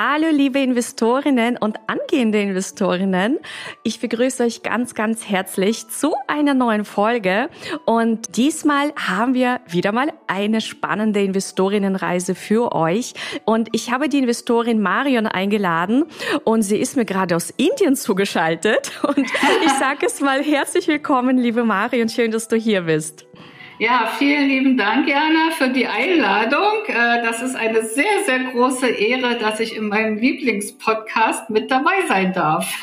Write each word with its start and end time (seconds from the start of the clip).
Hallo 0.00 0.28
liebe 0.30 0.60
Investorinnen 0.60 1.56
und 1.56 1.76
angehende 1.88 2.40
Investorinnen. 2.40 3.40
Ich 3.82 3.98
begrüße 3.98 4.44
euch 4.44 4.62
ganz, 4.62 4.94
ganz 4.94 5.28
herzlich 5.28 5.88
zu 5.88 6.14
einer 6.28 6.54
neuen 6.54 6.84
Folge. 6.84 7.48
Und 7.84 8.36
diesmal 8.36 8.92
haben 8.94 9.34
wir 9.34 9.60
wieder 9.66 9.90
mal 9.90 10.12
eine 10.28 10.60
spannende 10.60 11.20
Investorinnenreise 11.24 12.36
für 12.36 12.76
euch. 12.76 13.14
Und 13.44 13.70
ich 13.72 13.90
habe 13.90 14.08
die 14.08 14.18
Investorin 14.18 14.80
Marion 14.80 15.26
eingeladen 15.26 16.04
und 16.44 16.62
sie 16.62 16.78
ist 16.78 16.96
mir 16.96 17.04
gerade 17.04 17.34
aus 17.34 17.50
Indien 17.56 17.96
zugeschaltet. 17.96 18.92
Und 19.02 19.26
ich 19.64 19.72
sage 19.80 20.06
es 20.06 20.20
mal 20.20 20.44
herzlich 20.44 20.86
willkommen, 20.86 21.38
liebe 21.38 21.64
Marion. 21.64 22.08
Schön, 22.08 22.30
dass 22.30 22.46
du 22.46 22.54
hier 22.54 22.82
bist. 22.82 23.27
Ja, 23.80 24.10
vielen 24.18 24.48
lieben 24.48 24.76
Dank, 24.76 25.08
Jana, 25.08 25.52
für 25.56 25.68
die 25.68 25.86
Einladung. 25.86 26.84
Äh, 26.88 27.22
das 27.22 27.40
ist 27.40 27.54
eine 27.54 27.84
sehr, 27.84 28.24
sehr 28.26 28.40
große 28.50 28.88
Ehre, 28.88 29.36
dass 29.38 29.60
ich 29.60 29.76
in 29.76 29.86
meinem 29.86 30.16
Lieblingspodcast 30.16 31.48
mit 31.48 31.70
dabei 31.70 32.06
sein 32.08 32.32
darf. 32.32 32.68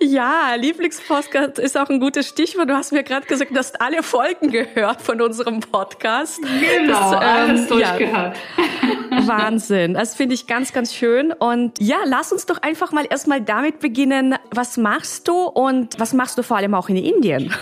Ja, 0.00 0.54
Lieblingspodcast 0.54 1.58
ist 1.58 1.76
auch 1.76 1.88
ein 1.88 1.98
gutes 1.98 2.28
Stichwort. 2.28 2.70
Du 2.70 2.74
hast 2.74 2.92
mir 2.92 3.02
gerade 3.02 3.26
gesagt, 3.26 3.50
du 3.50 3.56
hast 3.58 3.80
alle 3.80 4.04
Folgen 4.04 4.52
gehört 4.52 5.02
von 5.02 5.20
unserem 5.20 5.58
Podcast. 5.58 6.40
Genau, 6.42 7.10
das, 7.10 7.12
ähm, 7.12 7.18
alles 7.18 7.66
durchgehört. 7.66 8.36
Ja, 8.56 8.66
Wahnsinn. 9.26 9.94
Das 9.94 10.14
finde 10.14 10.34
ich 10.34 10.46
ganz, 10.46 10.72
ganz 10.72 10.94
schön. 10.94 11.32
Und 11.32 11.80
ja, 11.80 11.96
lass 12.04 12.32
uns 12.32 12.46
doch 12.46 12.62
einfach 12.62 12.92
mal 12.92 13.06
erstmal 13.08 13.40
damit 13.40 13.80
beginnen. 13.80 14.36
Was 14.52 14.76
machst 14.76 15.28
du 15.28 15.34
und 15.44 15.98
was 15.98 16.12
machst 16.12 16.38
du 16.38 16.42
vor 16.42 16.56
allem 16.56 16.74
auch 16.74 16.88
in 16.88 16.96
Indien? 16.96 17.52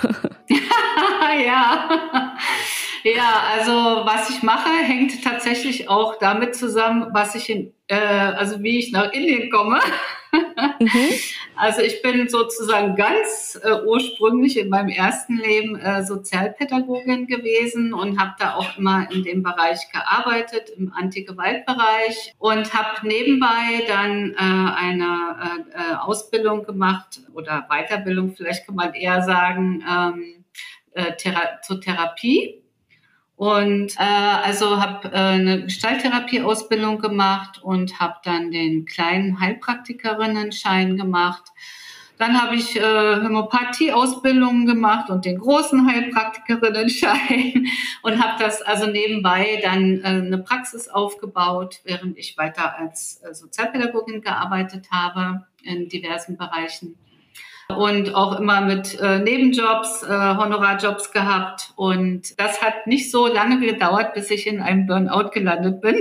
ja. 1.47 1.89
Ja, 3.07 3.43
also 3.53 3.71
was 4.07 4.31
ich 4.31 4.43
mache, 4.43 4.71
hängt 4.71 5.23
tatsächlich 5.23 5.91
auch 5.91 6.19
damit 6.19 6.57
zusammen, 6.57 7.09
was 7.13 7.35
ich 7.35 7.51
in, 7.51 7.75
äh, 7.87 7.97
also 7.97 8.63
wie 8.63 8.79
ich 8.79 8.93
nach 8.93 9.13
Indien 9.13 9.51
komme. 9.51 9.79
Mhm. 10.81 10.89
Also 11.57 11.83
ich 11.83 12.03
bin 12.03 12.29
sozusagen 12.29 12.97
ganz 12.97 13.57
äh, 13.63 13.85
ursprünglich 13.87 14.59
in 14.59 14.71
meinem 14.71 14.89
ersten 14.89 15.37
Leben 15.37 15.77
äh, 15.79 16.03
Sozialpädagogin 16.03 17.29
gewesen 17.29 17.95
und 17.95 18.21
habe 18.21 18.33
da 18.41 18.57
auch 18.57 18.77
immer 18.77 19.09
in 19.13 19.23
dem 19.23 19.45
Bereich 19.45 19.89
gearbeitet, 19.93 20.71
im 20.77 20.93
Anti-Gewalt-Bereich 20.93 22.35
und 22.39 22.75
habe 22.75 23.07
nebenbei 23.07 23.85
dann 23.87 24.33
äh, 24.33 24.37
eine 24.37 25.65
äh, 25.77 25.93
äh, 25.93 25.95
Ausbildung 25.95 26.65
gemacht 26.65 27.21
oder 27.33 27.69
Weiterbildung, 27.71 28.35
vielleicht 28.35 28.67
kann 28.67 28.75
man 28.75 28.95
eher 28.95 29.23
sagen, 29.23 29.85
ähm, 29.89 30.45
äh, 30.95 31.13
Thera 31.13 31.61
zur 31.63 31.81
Therapie 31.81 32.64
und 33.37 33.97
äh, 33.99 34.03
also 34.03 34.81
habe 34.81 35.09
äh, 35.09 35.17
eine 35.17 35.65
Gestalttherapieausbildung 35.65 37.01
gemacht 37.01 37.61
und 37.63 37.99
habe 37.99 38.15
dann 38.23 38.51
den 38.51 38.85
kleinen 38.85 39.41
Heilpraktikerinnen-Schein 39.41 40.97
gemacht. 40.97 41.43
Dann 42.17 42.41
habe 42.41 42.55
ich 42.55 42.77
äh, 42.77 42.81
Homöopathie-Ausbildungen 42.81 44.67
gemacht 44.67 45.11
und 45.11 45.25
den 45.25 45.41
großen 45.41 45.85
Heilpraktikerinnen-Schein 45.85 47.67
und 48.03 48.23
habe 48.23 48.39
das 48.39 48.63
also 48.63 48.87
nebenbei 48.87 49.59
dann 49.63 50.01
äh, 50.01 50.07
eine 50.07 50.39
Praxis 50.39 50.89
aufgebaut, 50.89 51.81
während 51.83 52.17
ich 52.17 52.39
weiter 52.39 52.79
als 52.79 53.21
äh, 53.25 53.35
Sozialpädagogin 53.35 54.21
gearbeitet 54.21 54.87
habe 54.93 55.45
in 55.65 55.89
diversen 55.89 56.37
Bereichen 56.37 56.97
und 57.69 58.15
auch 58.15 58.39
immer 58.39 58.61
mit 58.61 58.99
äh, 59.01 59.19
Nebenjobs, 59.19 60.03
äh, 60.03 60.09
Honorarjobs 60.09 61.13
gehabt. 61.13 61.73
Und 61.77 62.39
das 62.39 62.63
hat 62.63 62.87
nicht 62.87 63.11
so 63.11 63.27
lange 63.27 63.61
gedauert, 63.61 64.15
bis 64.15 64.31
ich 64.31 64.47
in 64.47 64.61
einem 64.61 64.87
Burnout 64.87 65.31
gelandet 65.31 65.81
bin. 65.81 65.97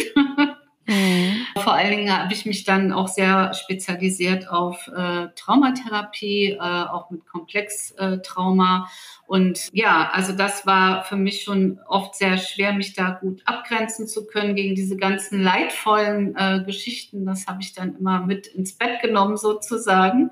Mhm. 0.85 1.46
Vor 1.59 1.73
allen 1.73 1.91
Dingen 1.91 2.18
habe 2.18 2.34
ich 2.34 2.46
mich 2.46 2.66
dann 2.66 2.91
auch 2.91 3.07
sehr 3.07 3.53
spezialisiert 3.53 4.50
auf 4.50 4.90
äh, 4.90 5.28
Traumatherapie, 5.35 6.52
äh, 6.52 6.59
auch 6.59 7.09
mit 7.09 7.25
Komplextrauma. 7.25 8.90
Äh, 8.90 9.23
und 9.25 9.69
ja, 9.72 10.09
also 10.12 10.34
das 10.34 10.66
war 10.66 11.06
für 11.06 11.16
mich 11.16 11.44
schon 11.44 11.79
oft 11.88 12.16
sehr 12.16 12.38
schwer, 12.38 12.73
mich 12.73 12.94
da 12.94 13.12
gut 13.12 13.41
abgrenzen 13.46 14.07
zu 14.07 14.28
können 14.28 14.56
gegen 14.56 14.75
diese 14.75 14.97
ganzen 14.97 15.41
leidvollen 15.41 16.35
äh, 16.35 16.62
Geschichten. 16.66 17.25
Das 17.25 17.47
habe 17.47 17.62
ich 17.62 17.73
dann 17.73 17.96
immer 17.97 18.25
mit 18.25 18.47
ins 18.47 18.73
Bett 18.73 19.02
genommen 19.02 19.38
sozusagen. 19.38 20.31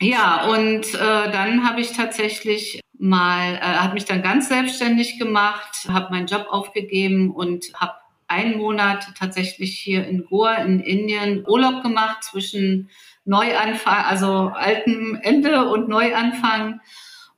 Ja, 0.00 0.46
und 0.48 0.94
äh, 0.94 1.30
dann 1.30 1.66
habe 1.66 1.80
ich 1.80 1.92
tatsächlich 1.92 2.80
mal, 2.98 3.54
äh, 3.54 3.60
habe 3.60 3.94
mich 3.94 4.04
dann 4.04 4.22
ganz 4.22 4.48
selbstständig 4.48 5.18
gemacht, 5.18 5.86
habe 5.88 6.10
meinen 6.10 6.26
Job 6.26 6.46
aufgegeben 6.50 7.30
und 7.30 7.72
habe 7.74 7.94
einen 8.28 8.58
Monat 8.58 9.06
tatsächlich 9.18 9.78
hier 9.78 10.06
in 10.06 10.24
Goa 10.24 10.56
in 10.56 10.80
Indien 10.80 11.44
Urlaub 11.46 11.82
gemacht 11.82 12.24
zwischen 12.24 12.90
Neuanfang, 13.24 14.04
also 14.04 14.52
altem 14.54 15.18
Ende 15.22 15.68
und 15.68 15.88
Neuanfang 15.88 16.80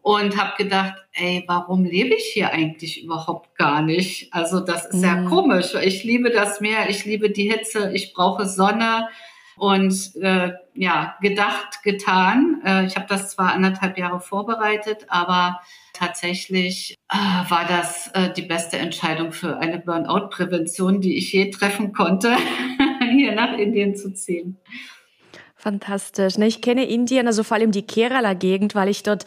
und 0.03 0.37
habe 0.37 0.63
gedacht, 0.63 0.95
ey, 1.13 1.45
warum 1.47 1.85
lebe 1.85 2.15
ich 2.15 2.25
hier 2.33 2.51
eigentlich 2.51 3.05
überhaupt 3.05 3.57
gar 3.57 3.83
nicht? 3.83 4.33
Also 4.33 4.61
das 4.61 4.87
ist 4.87 5.03
ja 5.03 5.17
mhm. 5.17 5.29
komisch. 5.29 5.75
Ich 5.75 6.05
liebe 6.05 6.31
das 6.31 6.61
Meer, 6.61 6.89
ich 6.89 7.05
liebe 7.05 7.31
die 7.31 7.51
Hitze, 7.51 7.93
ich 7.93 8.15
brauche 8.15 8.47
Sonne 8.47 9.09
und 9.59 10.15
äh, 10.17 10.53
ja, 10.75 11.17
gedacht, 11.21 11.83
getan. 11.83 12.63
Äh, 12.65 12.87
ich 12.87 12.97
habe 12.97 13.07
das 13.09 13.31
zwar 13.31 13.53
anderthalb 13.53 13.99
Jahre 13.99 14.21
vorbereitet, 14.21 15.07
aber 15.09 15.61
tatsächlich 15.93 16.97
äh, 17.11 17.17
war 17.51 17.67
das 17.67 18.09
äh, 18.15 18.33
die 18.33 18.43
beste 18.43 18.79
Entscheidung 18.79 19.33
für 19.33 19.59
eine 19.59 19.79
Burnout-Prävention, 19.79 21.01
die 21.01 21.19
ich 21.19 21.33
je 21.33 21.51
treffen 21.51 21.93
konnte, 21.93 22.37
hier 23.11 23.35
nach 23.35 23.57
Indien 23.59 23.97
zu 23.97 24.13
ziehen. 24.15 24.59
Fantastisch. 25.61 26.39
Ne, 26.39 26.47
ich 26.47 26.63
kenne 26.63 26.89
Indien, 26.89 27.27
also 27.27 27.43
vor 27.43 27.57
allem 27.57 27.73
die 27.73 27.83
Kerala-Gegend, 27.83 28.77
weil 28.77 28.89
ich 28.89 29.03
dort 29.03 29.25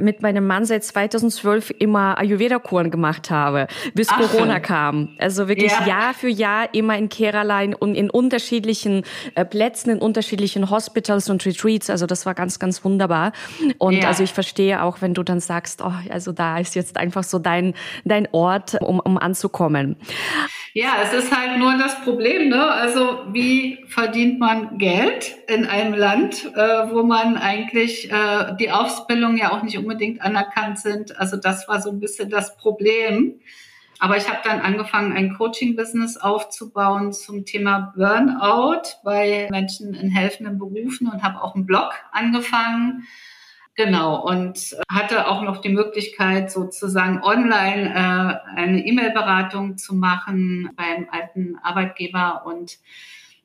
mit 0.00 0.22
meinem 0.22 0.46
Mann 0.46 0.64
seit 0.64 0.82
2012 0.82 1.74
immer 1.78 2.16
Ayurveda-Kuren 2.16 2.90
gemacht 2.90 3.30
habe, 3.30 3.66
bis 3.92 4.08
Ach, 4.08 4.18
Corona 4.18 4.54
schön. 4.54 4.62
kam. 4.62 5.08
Also 5.18 5.46
wirklich 5.46 5.72
ja. 5.72 5.86
Jahr 5.86 6.14
für 6.14 6.30
Jahr 6.30 6.72
immer 6.72 6.96
in 6.96 7.10
Kerala 7.10 7.62
in, 7.62 7.74
in 7.94 8.08
unterschiedlichen 8.08 9.02
äh, 9.34 9.44
Plätzen, 9.44 9.90
in 9.90 9.98
unterschiedlichen 9.98 10.70
Hospitals 10.70 11.28
und 11.28 11.44
Retreats. 11.44 11.90
Also 11.90 12.06
das 12.06 12.24
war 12.24 12.32
ganz, 12.32 12.58
ganz 12.58 12.82
wunderbar. 12.82 13.32
Und 13.76 13.98
ja. 13.98 14.08
also 14.08 14.22
ich 14.22 14.32
verstehe 14.32 14.82
auch, 14.82 15.02
wenn 15.02 15.12
du 15.12 15.22
dann 15.22 15.40
sagst, 15.40 15.82
oh, 15.84 15.92
also 16.08 16.32
da 16.32 16.56
ist 16.56 16.74
jetzt 16.76 16.96
einfach 16.96 17.24
so 17.24 17.38
dein, 17.38 17.74
dein 18.06 18.26
Ort, 18.32 18.80
um, 18.80 19.00
um 19.00 19.18
anzukommen. 19.18 19.96
Ja, 20.76 20.96
es 21.04 21.12
ist 21.12 21.30
halt 21.30 21.56
nur 21.60 21.78
das 21.78 22.00
Problem, 22.00 22.48
ne? 22.48 22.68
Also 22.68 23.20
wie 23.28 23.84
verdient 23.86 24.40
man 24.40 24.76
Geld 24.76 25.36
in 25.46 25.66
einem 25.66 25.94
Land, 25.94 26.46
äh, 26.56 26.90
wo 26.90 27.04
man 27.04 27.36
eigentlich 27.36 28.10
äh, 28.10 28.56
die 28.58 28.72
Ausbildung 28.72 29.36
ja 29.36 29.52
auch 29.52 29.62
nicht 29.62 29.78
unbedingt 29.78 30.20
anerkannt 30.20 30.80
sind. 30.80 31.16
Also 31.16 31.36
das 31.36 31.68
war 31.68 31.80
so 31.80 31.90
ein 31.90 32.00
bisschen 32.00 32.28
das 32.28 32.56
Problem. 32.56 33.38
Aber 34.00 34.16
ich 34.16 34.28
habe 34.28 34.40
dann 34.42 34.62
angefangen, 34.62 35.12
ein 35.12 35.34
Coaching-Business 35.34 36.16
aufzubauen 36.16 37.12
zum 37.12 37.44
Thema 37.44 37.92
Burnout 37.94 38.82
bei 39.04 39.46
Menschen 39.52 39.94
in 39.94 40.10
helfenden 40.10 40.58
Berufen 40.58 41.06
und 41.06 41.22
habe 41.22 41.40
auch 41.40 41.54
einen 41.54 41.66
Blog 41.66 41.92
angefangen. 42.10 43.06
Genau, 43.76 44.22
und 44.24 44.76
hatte 44.88 45.26
auch 45.26 45.42
noch 45.42 45.60
die 45.60 45.68
Möglichkeit, 45.68 46.50
sozusagen 46.50 47.22
online 47.22 47.90
äh, 47.90 48.56
eine 48.56 48.86
E-Mail-Beratung 48.86 49.78
zu 49.78 49.96
machen 49.96 50.70
beim 50.76 51.08
alten 51.10 51.56
Arbeitgeber 51.60 52.42
und 52.46 52.78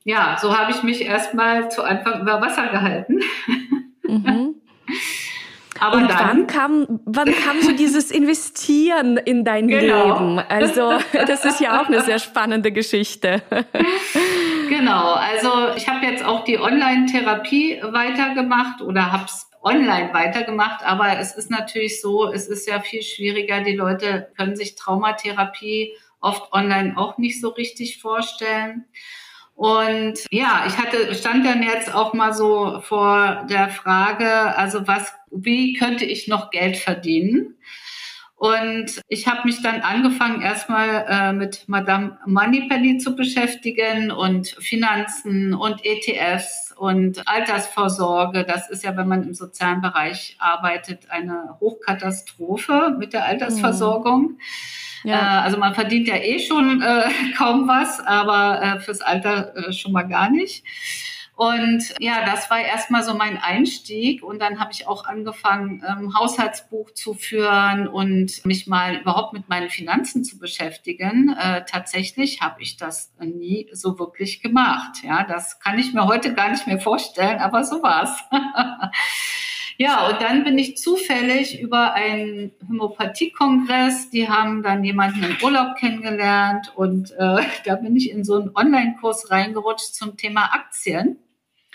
ja, 0.04 0.38
so 0.40 0.56
habe 0.56 0.70
ich 0.70 0.82
mich 0.82 1.02
erstmal 1.02 1.70
zu 1.70 1.82
Anfang 1.82 2.22
über 2.22 2.40
Wasser 2.40 2.68
gehalten. 2.68 3.20
Mhm. 4.02 4.54
Aber 5.80 5.96
und 5.96 6.10
dann, 6.10 6.18
wann 6.18 6.46
kam, 6.46 7.00
wann 7.06 7.32
kam 7.32 7.62
so 7.62 7.72
dieses 7.72 8.10
Investieren 8.10 9.16
in 9.16 9.44
dein 9.44 9.66
genau. 9.68 10.12
Leben? 10.12 10.38
Also 10.38 10.98
das 11.12 11.46
ist 11.46 11.58
ja 11.60 11.80
auch 11.80 11.86
eine 11.86 12.02
sehr 12.02 12.18
spannende 12.18 12.72
Geschichte. 12.72 13.42
Genau, 14.68 15.14
also 15.14 15.74
ich 15.76 15.88
habe 15.88 16.06
jetzt 16.06 16.24
auch 16.24 16.44
die 16.44 16.56
Online-Therapie 16.56 17.82
weitergemacht 17.82 18.80
oder 18.80 19.10
habe 19.10 19.24
es 19.24 19.49
online 19.62 20.12
weitergemacht, 20.14 20.84
aber 20.84 21.18
es 21.18 21.34
ist 21.34 21.50
natürlich 21.50 22.00
so, 22.00 22.30
es 22.32 22.48
ist 22.48 22.66
ja 22.66 22.80
viel 22.80 23.02
schwieriger. 23.02 23.62
Die 23.62 23.76
Leute 23.76 24.30
können 24.36 24.56
sich 24.56 24.74
Traumatherapie 24.74 25.94
oft 26.20 26.52
online 26.52 26.96
auch 26.96 27.18
nicht 27.18 27.40
so 27.40 27.48
richtig 27.50 28.00
vorstellen. 28.00 28.86
Und 29.54 30.24
ja, 30.30 30.64
ich 30.66 30.78
hatte, 30.78 31.14
stand 31.14 31.44
dann 31.44 31.62
jetzt 31.62 31.94
auch 31.94 32.14
mal 32.14 32.32
so 32.32 32.80
vor 32.80 33.46
der 33.50 33.68
Frage, 33.68 34.56
also 34.56 34.86
was, 34.86 35.12
wie 35.30 35.74
könnte 35.74 36.06
ich 36.06 36.28
noch 36.28 36.50
Geld 36.50 36.78
verdienen? 36.78 37.58
Und 38.40 39.02
ich 39.06 39.26
habe 39.26 39.42
mich 39.44 39.60
dann 39.60 39.82
angefangen, 39.82 40.40
erstmal 40.40 41.04
äh, 41.06 41.32
mit 41.34 41.68
Madame 41.68 42.16
Moneypenny 42.24 42.96
zu 42.96 43.14
beschäftigen 43.14 44.10
und 44.10 44.48
Finanzen 44.58 45.52
und 45.52 45.84
ETFs 45.84 46.72
und 46.74 47.28
Altersvorsorge. 47.28 48.44
Das 48.44 48.70
ist 48.70 48.82
ja, 48.82 48.96
wenn 48.96 49.08
man 49.08 49.24
im 49.24 49.34
sozialen 49.34 49.82
Bereich 49.82 50.38
arbeitet, 50.38 51.10
eine 51.10 51.58
Hochkatastrophe 51.60 52.96
mit 52.98 53.12
der 53.12 53.26
Altersversorgung. 53.26 54.22
Mhm. 55.02 55.10
Ja. 55.10 55.16
Äh, 55.18 55.42
also 55.42 55.58
man 55.58 55.74
verdient 55.74 56.08
ja 56.08 56.16
eh 56.16 56.38
schon 56.38 56.80
äh, 56.80 57.10
kaum 57.36 57.68
was, 57.68 58.00
aber 58.00 58.62
äh, 58.62 58.80
fürs 58.80 59.02
Alter 59.02 59.54
äh, 59.54 59.72
schon 59.74 59.92
mal 59.92 60.04
gar 60.04 60.30
nicht. 60.30 60.64
Und 61.40 61.94
ja, 62.00 62.26
das 62.26 62.50
war 62.50 62.60
erstmal 62.60 63.02
so 63.02 63.14
mein 63.14 63.38
Einstieg. 63.38 64.22
Und 64.22 64.42
dann 64.42 64.60
habe 64.60 64.72
ich 64.72 64.86
auch 64.86 65.06
angefangen, 65.06 65.82
ähm, 65.88 66.14
Haushaltsbuch 66.14 66.90
zu 66.90 67.14
führen 67.14 67.88
und 67.88 68.44
mich 68.44 68.66
mal 68.66 68.96
überhaupt 68.96 69.32
mit 69.32 69.48
meinen 69.48 69.70
Finanzen 69.70 70.22
zu 70.22 70.38
beschäftigen. 70.38 71.34
Äh, 71.34 71.64
tatsächlich 71.64 72.42
habe 72.42 72.60
ich 72.60 72.76
das 72.76 73.14
nie 73.18 73.70
so 73.72 73.98
wirklich 73.98 74.42
gemacht. 74.42 74.98
Ja, 75.02 75.24
das 75.24 75.58
kann 75.60 75.78
ich 75.78 75.94
mir 75.94 76.06
heute 76.06 76.34
gar 76.34 76.50
nicht 76.50 76.66
mehr 76.66 76.78
vorstellen, 76.78 77.38
aber 77.38 77.64
so 77.64 77.82
war's. 77.82 78.22
Ja, 79.78 80.10
und 80.10 80.20
dann 80.20 80.44
bin 80.44 80.58
ich 80.58 80.76
zufällig 80.76 81.58
über 81.58 81.94
einen 81.94 82.52
Homöopathie-Kongress, 82.68 84.10
die 84.10 84.28
haben 84.28 84.62
dann 84.62 84.84
jemanden 84.84 85.22
im 85.22 85.38
Urlaub 85.42 85.76
kennengelernt 85.76 86.70
und 86.76 87.12
äh, 87.12 87.42
da 87.64 87.76
bin 87.76 87.96
ich 87.96 88.10
in 88.10 88.22
so 88.22 88.34
einen 88.34 88.50
Online-Kurs 88.54 89.30
reingerutscht 89.30 89.94
zum 89.94 90.18
Thema 90.18 90.52
Aktien. 90.52 91.16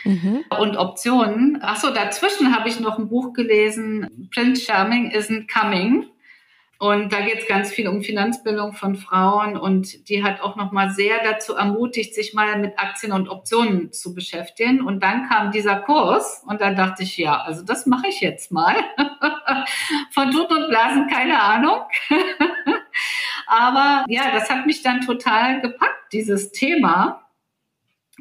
Mhm. 0.05 0.45
Und 0.59 0.77
Optionen. 0.77 1.61
Achso, 1.61 1.91
dazwischen 1.91 2.55
habe 2.55 2.69
ich 2.69 2.79
noch 2.79 2.97
ein 2.97 3.09
Buch 3.09 3.33
gelesen, 3.33 4.29
Prince 4.33 4.61
Charming 4.61 5.11
Isn't 5.11 5.51
Coming. 5.51 6.05
Und 6.77 7.13
da 7.13 7.21
geht 7.21 7.39
es 7.39 7.47
ganz 7.47 7.71
viel 7.71 7.87
um 7.87 8.01
Finanzbildung 8.01 8.73
von 8.73 8.95
Frauen 8.95 9.55
und 9.55 10.09
die 10.09 10.23
hat 10.23 10.41
auch 10.41 10.57
nochmal 10.57 10.91
sehr 10.91 11.23
dazu 11.23 11.55
ermutigt, 11.55 12.13
sich 12.13 12.33
mal 12.33 12.59
mit 12.59 12.77
Aktien 12.77 13.13
und 13.13 13.29
Optionen 13.29 13.93
zu 13.93 14.13
beschäftigen. 14.13 14.81
Und 14.81 15.01
dann 15.01 15.29
kam 15.29 15.51
dieser 15.51 15.77
Kurs 15.77 16.43
und 16.45 16.59
da 16.59 16.73
dachte 16.73 17.03
ich, 17.03 17.17
ja, 17.17 17.41
also 17.41 17.63
das 17.63 17.85
mache 17.85 18.07
ich 18.09 18.19
jetzt 18.19 18.51
mal. 18.51 18.75
von 20.11 20.31
Tut 20.31 20.51
und 20.51 20.67
Blasen 20.67 21.07
keine 21.07 21.41
Ahnung. 21.41 21.79
Aber 23.47 24.05
ja, 24.09 24.31
das 24.33 24.49
hat 24.49 24.65
mich 24.65 24.83
dann 24.83 25.01
total 25.01 25.61
gepackt, 25.61 26.11
dieses 26.11 26.51
Thema. 26.51 27.24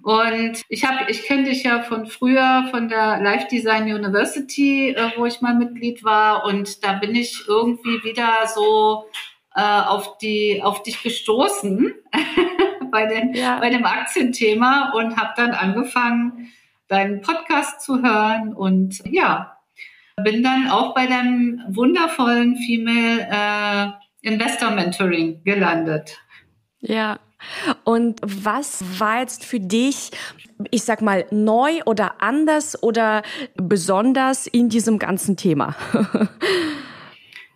Und 0.05 0.61
ich 0.69 0.85
habe, 0.85 1.11
ich 1.11 1.23
kenne 1.23 1.45
dich 1.45 1.63
ja 1.63 1.81
von 1.81 2.05
früher 2.05 2.69
von 2.71 2.91
der 2.91 3.21
Life 3.23 3.49
Design 3.51 3.85
University, 3.85 4.91
äh, 4.91 5.13
wo 5.17 5.25
ich 5.25 5.41
mal 5.41 5.55
Mitglied 5.55 6.05
war, 6.05 6.45
und 6.45 6.85
da 6.85 6.93
bin 6.93 7.15
ich 7.15 7.49
irgendwie 7.49 8.05
wieder 8.05 8.47
so 8.55 9.07
äh, 9.55 9.63
auf 9.63 10.19
die, 10.19 10.61
auf 10.63 10.83
dich 10.83 11.03
gestoßen 11.03 11.95
bei 12.91 13.07
den, 13.07 13.33
ja. 13.33 13.59
bei 13.61 13.71
dem 13.71 13.87
Aktienthema 13.87 14.93
und 14.95 15.17
habe 15.17 15.33
dann 15.37 15.53
angefangen, 15.53 16.53
deinen 16.89 17.23
Podcast 17.23 17.81
zu 17.81 18.03
hören 18.03 18.53
und 18.53 19.01
ja, 19.07 19.57
bin 20.23 20.43
dann 20.43 20.69
auch 20.69 20.95
bei 20.95 21.07
deinem 21.07 21.63
wundervollen 21.69 22.57
Female 22.57 23.97
äh, 24.21 24.29
Investor 24.29 24.71
Mentoring 24.71 25.43
gelandet. 25.45 26.19
Ja, 26.81 27.21
und 27.85 28.21
was 28.23 28.83
war 28.99 29.21
jetzt 29.21 29.45
für 29.45 29.61
dich, 29.61 30.11
ich 30.71 30.85
sag 30.85 31.03
mal, 31.03 31.27
neu 31.31 31.81
oder 31.87 32.23
anders 32.23 32.83
oder 32.83 33.23
besonders 33.57 34.47
in 34.47 34.69
diesem 34.69 34.99
ganzen 34.99 35.37
Thema? 35.37 35.75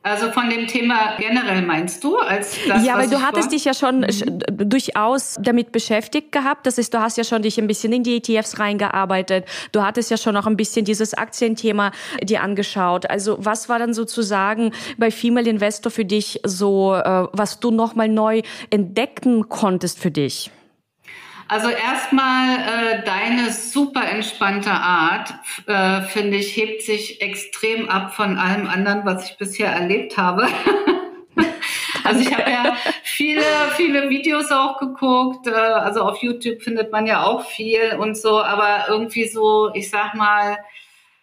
Also 0.02 0.30
von 0.30 0.48
dem 0.48 0.66
Thema 0.68 1.16
generell 1.18 1.62
meinst 1.62 2.04
du? 2.04 2.16
Als 2.18 2.56
das, 2.68 2.84
ja, 2.84 2.96
weil 2.96 3.10
du 3.10 3.20
hattest 3.20 3.50
dich 3.50 3.64
ja 3.64 3.74
schon 3.74 4.00
mhm. 4.00 4.42
durchaus 4.48 5.36
damit 5.40 5.72
beschäftigt 5.72 6.30
gehabt. 6.30 6.66
Das 6.66 6.78
ist, 6.78 6.94
du 6.94 7.00
hast 7.00 7.18
ja 7.18 7.24
schon 7.24 7.42
dich 7.42 7.58
ein 7.58 7.66
bisschen 7.66 7.92
in 7.92 8.04
die 8.04 8.16
ETFs 8.16 8.58
reingearbeitet. 8.60 9.44
Du 9.72 9.82
hattest 9.82 10.10
ja 10.10 10.16
schon 10.16 10.36
auch 10.36 10.46
ein 10.46 10.56
bisschen 10.56 10.84
dieses 10.84 11.14
Aktienthema 11.14 11.90
dir 12.22 12.42
angeschaut. 12.42 13.10
Also 13.10 13.36
was 13.40 13.68
war 13.68 13.80
dann 13.80 13.92
sozusagen 13.92 14.72
bei 14.98 15.10
Female 15.10 15.48
Investor 15.48 15.90
für 15.90 16.04
dich 16.04 16.40
so, 16.44 16.94
äh, 16.94 17.26
was 17.32 17.58
du 17.58 17.70
nochmal 17.72 18.08
neu 18.08 18.42
entdecken 18.70 19.48
konntest 19.48 19.98
für 19.98 20.12
dich? 20.12 20.50
Also 21.48 21.70
erstmal 21.70 22.58
äh, 22.58 23.04
deine 23.04 23.50
super 23.50 24.06
entspannte 24.06 24.70
Art, 24.70 25.32
äh, 25.66 26.02
finde 26.02 26.36
ich, 26.36 26.54
hebt 26.54 26.82
sich 26.82 27.22
extrem 27.22 27.88
ab 27.88 28.14
von 28.14 28.36
allem 28.36 28.68
anderen, 28.68 29.06
was 29.06 29.30
ich 29.30 29.38
bisher 29.38 29.72
erlebt 29.72 30.18
habe. 30.18 30.46
also 32.04 32.20
ich 32.20 32.34
habe 32.34 32.50
ja 32.50 32.76
viele, 33.02 33.42
viele 33.76 34.10
Videos 34.10 34.52
auch 34.52 34.78
geguckt. 34.78 35.46
Äh, 35.46 35.52
also 35.52 36.02
auf 36.02 36.22
YouTube 36.22 36.60
findet 36.60 36.92
man 36.92 37.06
ja 37.06 37.24
auch 37.24 37.46
viel 37.46 37.96
und 37.98 38.18
so, 38.18 38.42
aber 38.42 38.84
irgendwie 38.90 39.26
so, 39.26 39.70
ich 39.72 39.88
sag 39.88 40.14
mal, 40.14 40.58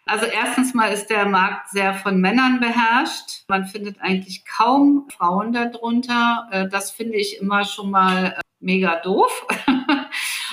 also 0.07 0.25
erstens 0.25 0.73
mal 0.73 0.91
ist 0.91 1.07
der 1.11 1.27
Markt 1.27 1.69
sehr 1.69 1.93
von 1.93 2.19
Männern 2.19 2.59
beherrscht. 2.59 3.43
Man 3.47 3.65
findet 3.65 4.01
eigentlich 4.01 4.43
kaum 4.45 5.07
Frauen 5.15 5.53
darunter. 5.53 6.47
Äh, 6.51 6.67
das 6.67 6.89
finde 6.89 7.17
ich 7.17 7.39
immer 7.39 7.63
schon 7.63 7.91
mal 7.91 8.33
äh, 8.37 8.41
mega 8.59 8.95
doof. 8.95 9.45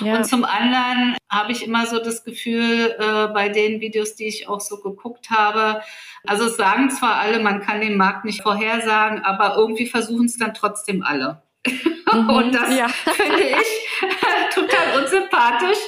Ja. 0.05 0.17
Und 0.17 0.25
zum 0.25 0.45
anderen 0.45 1.15
habe 1.29 1.51
ich 1.51 1.65
immer 1.65 1.85
so 1.85 1.99
das 1.99 2.23
Gefühl, 2.23 2.95
äh, 2.97 3.27
bei 3.33 3.49
den 3.49 3.81
Videos, 3.81 4.15
die 4.15 4.27
ich 4.27 4.47
auch 4.47 4.61
so 4.61 4.77
geguckt 4.81 5.29
habe, 5.29 5.81
also 6.25 6.45
es 6.45 6.57
sagen 6.57 6.89
zwar 6.89 7.15
alle, 7.15 7.39
man 7.39 7.61
kann 7.61 7.81
den 7.81 7.97
Markt 7.97 8.25
nicht 8.25 8.41
vorhersagen, 8.41 9.23
aber 9.23 9.55
irgendwie 9.57 9.87
versuchen 9.87 10.25
es 10.25 10.37
dann 10.37 10.53
trotzdem 10.53 11.03
alle. 11.03 11.41
Mhm, 12.13 12.29
und 12.29 12.53
das 12.53 12.77
ja. 12.77 12.87
finde 13.15 13.41
ich 13.41 14.53
total 14.53 15.01
unsympathisch, 15.01 15.79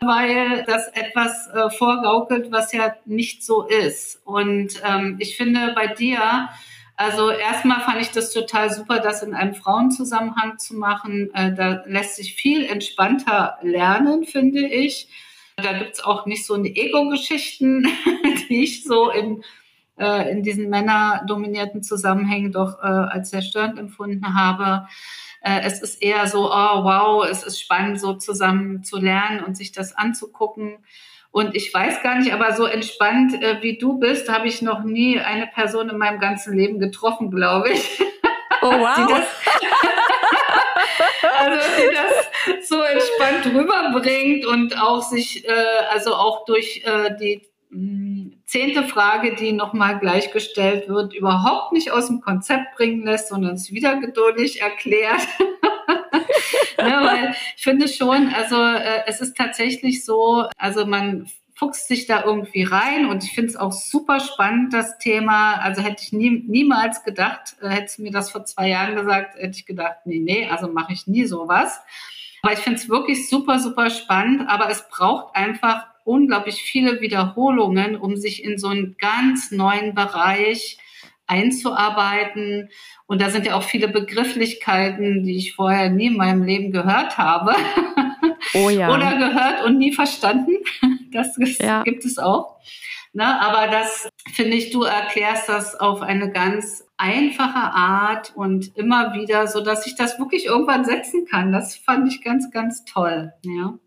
weil 0.00 0.64
das 0.66 0.88
etwas 0.88 1.48
äh, 1.54 1.70
vorgaukelt, 1.70 2.50
was 2.50 2.72
ja 2.72 2.96
nicht 3.04 3.44
so 3.44 3.64
ist. 3.64 4.20
Und 4.24 4.82
ähm, 4.84 5.18
ich 5.20 5.36
finde 5.36 5.72
bei 5.76 5.86
dir, 5.86 6.48
also 6.98 7.30
erstmal 7.30 7.80
fand 7.82 8.00
ich 8.00 8.10
das 8.10 8.32
total 8.32 8.72
super, 8.72 8.98
das 8.98 9.22
in 9.22 9.32
einem 9.32 9.54
Frauenzusammenhang 9.54 10.58
zu 10.58 10.74
machen. 10.74 11.30
Äh, 11.32 11.54
da 11.54 11.84
lässt 11.86 12.16
sich 12.16 12.34
viel 12.34 12.64
entspannter 12.64 13.56
lernen, 13.62 14.24
finde 14.24 14.66
ich. 14.66 15.08
Da 15.54 15.78
gibt's 15.78 16.02
auch 16.02 16.26
nicht 16.26 16.44
so 16.44 16.54
eine 16.54 16.66
Ego-Geschichten, 16.66 17.86
die 18.48 18.64
ich 18.64 18.82
so 18.82 19.12
in, 19.12 19.44
äh, 19.96 20.28
in 20.32 20.42
diesen 20.42 20.70
männerdominierten 20.70 21.84
Zusammenhängen 21.84 22.50
doch 22.50 22.82
äh, 22.82 22.86
als 22.86 23.30
sehr 23.30 23.42
störend 23.42 23.78
empfunden 23.78 24.34
habe. 24.34 24.88
Es 25.40 25.80
ist 25.80 26.02
eher 26.02 26.26
so, 26.26 26.50
oh 26.50 26.82
wow, 26.82 27.24
es 27.24 27.44
ist 27.44 27.60
spannend, 27.60 28.00
so 28.00 28.14
zusammen 28.14 28.82
zu 28.82 28.98
lernen 28.98 29.44
und 29.44 29.56
sich 29.56 29.70
das 29.70 29.96
anzugucken. 29.96 30.78
Und 31.30 31.54
ich 31.54 31.72
weiß 31.72 32.02
gar 32.02 32.18
nicht, 32.18 32.32
aber 32.32 32.54
so 32.54 32.64
entspannt 32.64 33.34
äh, 33.42 33.62
wie 33.62 33.78
du 33.78 33.98
bist, 33.98 34.30
habe 34.30 34.48
ich 34.48 34.62
noch 34.62 34.82
nie 34.82 35.20
eine 35.20 35.46
Person 35.46 35.90
in 35.90 35.98
meinem 35.98 36.20
ganzen 36.20 36.56
Leben 36.56 36.78
getroffen, 36.78 37.30
glaube 37.30 37.70
ich. 37.70 38.00
Oh 38.62 38.70
wow. 38.70 38.96
das, 39.08 39.26
also 41.38 41.60
die 41.78 41.94
das 41.94 42.68
so 42.68 42.80
entspannt 42.80 43.54
rüberbringt 43.54 44.46
und 44.46 44.80
auch 44.80 45.02
sich, 45.02 45.46
äh, 45.46 45.52
also 45.90 46.14
auch 46.14 46.44
durch 46.46 46.82
äh, 46.84 47.14
die 47.20 47.42
mh, 47.70 47.78
hm, 47.78 48.42
zehnte 48.46 48.84
Frage, 48.84 49.36
die 49.36 49.52
nochmal 49.52 49.98
gleichgestellt 49.98 50.88
wird, 50.88 51.14
überhaupt 51.14 51.72
nicht 51.72 51.90
aus 51.90 52.06
dem 52.06 52.20
Konzept 52.20 52.74
bringen 52.76 53.04
lässt, 53.04 53.28
sondern 53.28 53.54
es 53.54 53.70
wieder 53.70 53.96
geduldig 53.96 54.62
erklärt. 54.62 55.20
ja, 56.78 57.04
weil 57.04 57.34
ich 57.56 57.62
finde 57.62 57.88
schon, 57.88 58.32
also 58.34 58.56
äh, 58.56 59.02
es 59.06 59.20
ist 59.20 59.36
tatsächlich 59.36 60.04
so, 60.04 60.46
also 60.56 60.86
man 60.86 61.28
fuchst 61.58 61.88
sich 61.88 62.06
da 62.06 62.22
irgendwie 62.24 62.62
rein 62.62 63.06
und 63.06 63.24
ich 63.24 63.32
finde 63.32 63.50
es 63.50 63.56
auch 63.56 63.72
super 63.72 64.20
spannend, 64.20 64.72
das 64.72 64.96
Thema. 64.98 65.54
Also 65.54 65.82
hätte 65.82 66.04
ich 66.04 66.12
nie, 66.12 66.44
niemals 66.46 67.02
gedacht, 67.02 67.56
äh, 67.60 67.68
hättest 67.68 67.98
du 67.98 68.02
mir 68.02 68.12
das 68.12 68.30
vor 68.30 68.44
zwei 68.44 68.68
Jahren 68.68 68.94
gesagt, 68.94 69.34
hätte 69.36 69.58
ich 69.58 69.66
gedacht, 69.66 69.96
nee, 70.04 70.20
nee, 70.20 70.48
also 70.48 70.68
mache 70.68 70.92
ich 70.92 71.08
nie 71.08 71.24
sowas. 71.24 71.80
Aber 72.42 72.52
ich 72.52 72.60
finde 72.60 72.78
es 72.78 72.88
wirklich 72.88 73.28
super, 73.28 73.58
super 73.58 73.90
spannend, 73.90 74.48
aber 74.48 74.70
es 74.70 74.88
braucht 74.88 75.34
einfach 75.34 75.86
unglaublich 76.04 76.62
viele 76.62 77.00
Wiederholungen, 77.00 77.96
um 77.96 78.16
sich 78.16 78.44
in 78.44 78.56
so 78.56 78.68
einen 78.68 78.96
ganz 78.96 79.50
neuen 79.50 79.94
Bereich 79.94 80.78
einzuarbeiten. 81.28 82.70
Und 83.06 83.22
da 83.22 83.30
sind 83.30 83.46
ja 83.46 83.54
auch 83.54 83.62
viele 83.62 83.88
Begrifflichkeiten, 83.88 85.22
die 85.22 85.36
ich 85.36 85.54
vorher 85.54 85.90
nie 85.90 86.06
in 86.06 86.16
meinem 86.16 86.42
Leben 86.42 86.72
gehört 86.72 87.16
habe. 87.16 87.54
Oh 88.54 88.70
ja. 88.70 88.88
Oder 88.94 89.16
gehört 89.16 89.64
und 89.64 89.78
nie 89.78 89.92
verstanden. 89.92 90.56
Das 91.10 91.38
ja. 91.58 91.84
gibt 91.84 92.04
es 92.04 92.18
auch. 92.18 92.58
Na, 93.14 93.40
aber 93.40 93.72
das 93.72 94.10
finde 94.34 94.58
ich, 94.58 94.70
du 94.70 94.82
erklärst 94.82 95.48
das 95.48 95.74
auf 95.74 96.02
eine 96.02 96.30
ganz 96.30 96.86
einfache 96.98 97.72
Art 97.72 98.32
und 98.36 98.76
immer 98.76 99.14
wieder, 99.14 99.46
so 99.46 99.62
dass 99.62 99.86
ich 99.86 99.94
das 99.94 100.18
wirklich 100.18 100.44
irgendwann 100.44 100.84
setzen 100.84 101.24
kann. 101.24 101.50
Das 101.50 101.76
fand 101.76 102.12
ich 102.12 102.22
ganz, 102.22 102.50
ganz 102.50 102.84
toll. 102.84 103.32
Ja. 103.42 103.78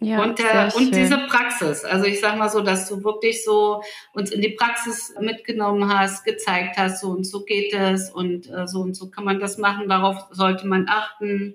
Ja, 0.00 0.22
und, 0.24 0.38
der, 0.38 0.74
und 0.74 0.94
diese 0.94 1.18
Praxis, 1.28 1.84
also 1.84 2.04
ich 2.04 2.20
sag 2.20 2.36
mal 2.36 2.48
so, 2.48 2.60
dass 2.60 2.88
du 2.88 3.04
wirklich 3.04 3.44
so 3.44 3.82
uns 4.12 4.32
in 4.32 4.40
die 4.40 4.50
Praxis 4.50 5.14
mitgenommen 5.20 5.92
hast, 5.92 6.24
gezeigt 6.24 6.76
hast, 6.76 7.00
so 7.00 7.10
und 7.10 7.24
so 7.24 7.44
geht 7.44 7.72
es 7.72 8.10
und 8.10 8.50
äh, 8.50 8.66
so 8.66 8.80
und 8.80 8.94
so 8.94 9.08
kann 9.08 9.24
man 9.24 9.38
das 9.38 9.56
machen, 9.56 9.88
darauf 9.88 10.16
sollte 10.32 10.66
man 10.66 10.88
achten. 10.88 11.54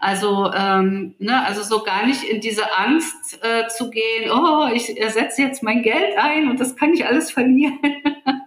Also, 0.00 0.52
ähm, 0.52 1.14
ne, 1.18 1.46
also 1.46 1.62
so 1.62 1.82
gar 1.82 2.04
nicht 2.06 2.24
in 2.24 2.40
diese 2.40 2.76
Angst 2.76 3.38
äh, 3.42 3.68
zu 3.68 3.90
gehen, 3.90 4.30
oh, 4.30 4.68
ich 4.72 4.86
setze 4.86 5.42
jetzt 5.42 5.62
mein 5.62 5.82
Geld 5.82 6.18
ein 6.18 6.50
und 6.50 6.58
das 6.60 6.76
kann 6.76 6.92
ich 6.92 7.06
alles 7.06 7.30
verlieren, 7.30 7.78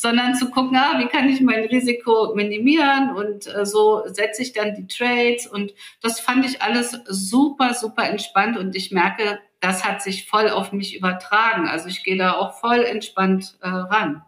sondern 0.00 0.34
zu 0.34 0.50
gucken, 0.50 0.76
ah, 0.76 0.98
wie 0.98 1.06
kann 1.06 1.28
ich 1.28 1.40
mein 1.40 1.64
Risiko 1.64 2.32
minimieren 2.34 3.14
und 3.14 3.46
äh, 3.46 3.66
so 3.66 4.02
setze 4.06 4.42
ich 4.42 4.52
dann 4.52 4.74
die 4.74 4.86
Trades 4.86 5.46
und 5.46 5.72
das 6.02 6.20
fand 6.20 6.44
ich 6.46 6.62
alles 6.62 6.98
super, 7.06 7.74
super 7.74 8.04
entspannt 8.08 8.56
und 8.56 8.74
ich 8.76 8.90
merke, 8.90 9.40
das 9.60 9.84
hat 9.84 10.02
sich 10.02 10.26
voll 10.26 10.48
auf 10.48 10.72
mich 10.72 10.96
übertragen. 10.96 11.68
Also 11.68 11.88
ich 11.88 12.02
gehe 12.02 12.16
da 12.16 12.32
auch 12.32 12.58
voll 12.58 12.82
entspannt 12.82 13.58
äh, 13.60 13.68
ran. 13.68 14.22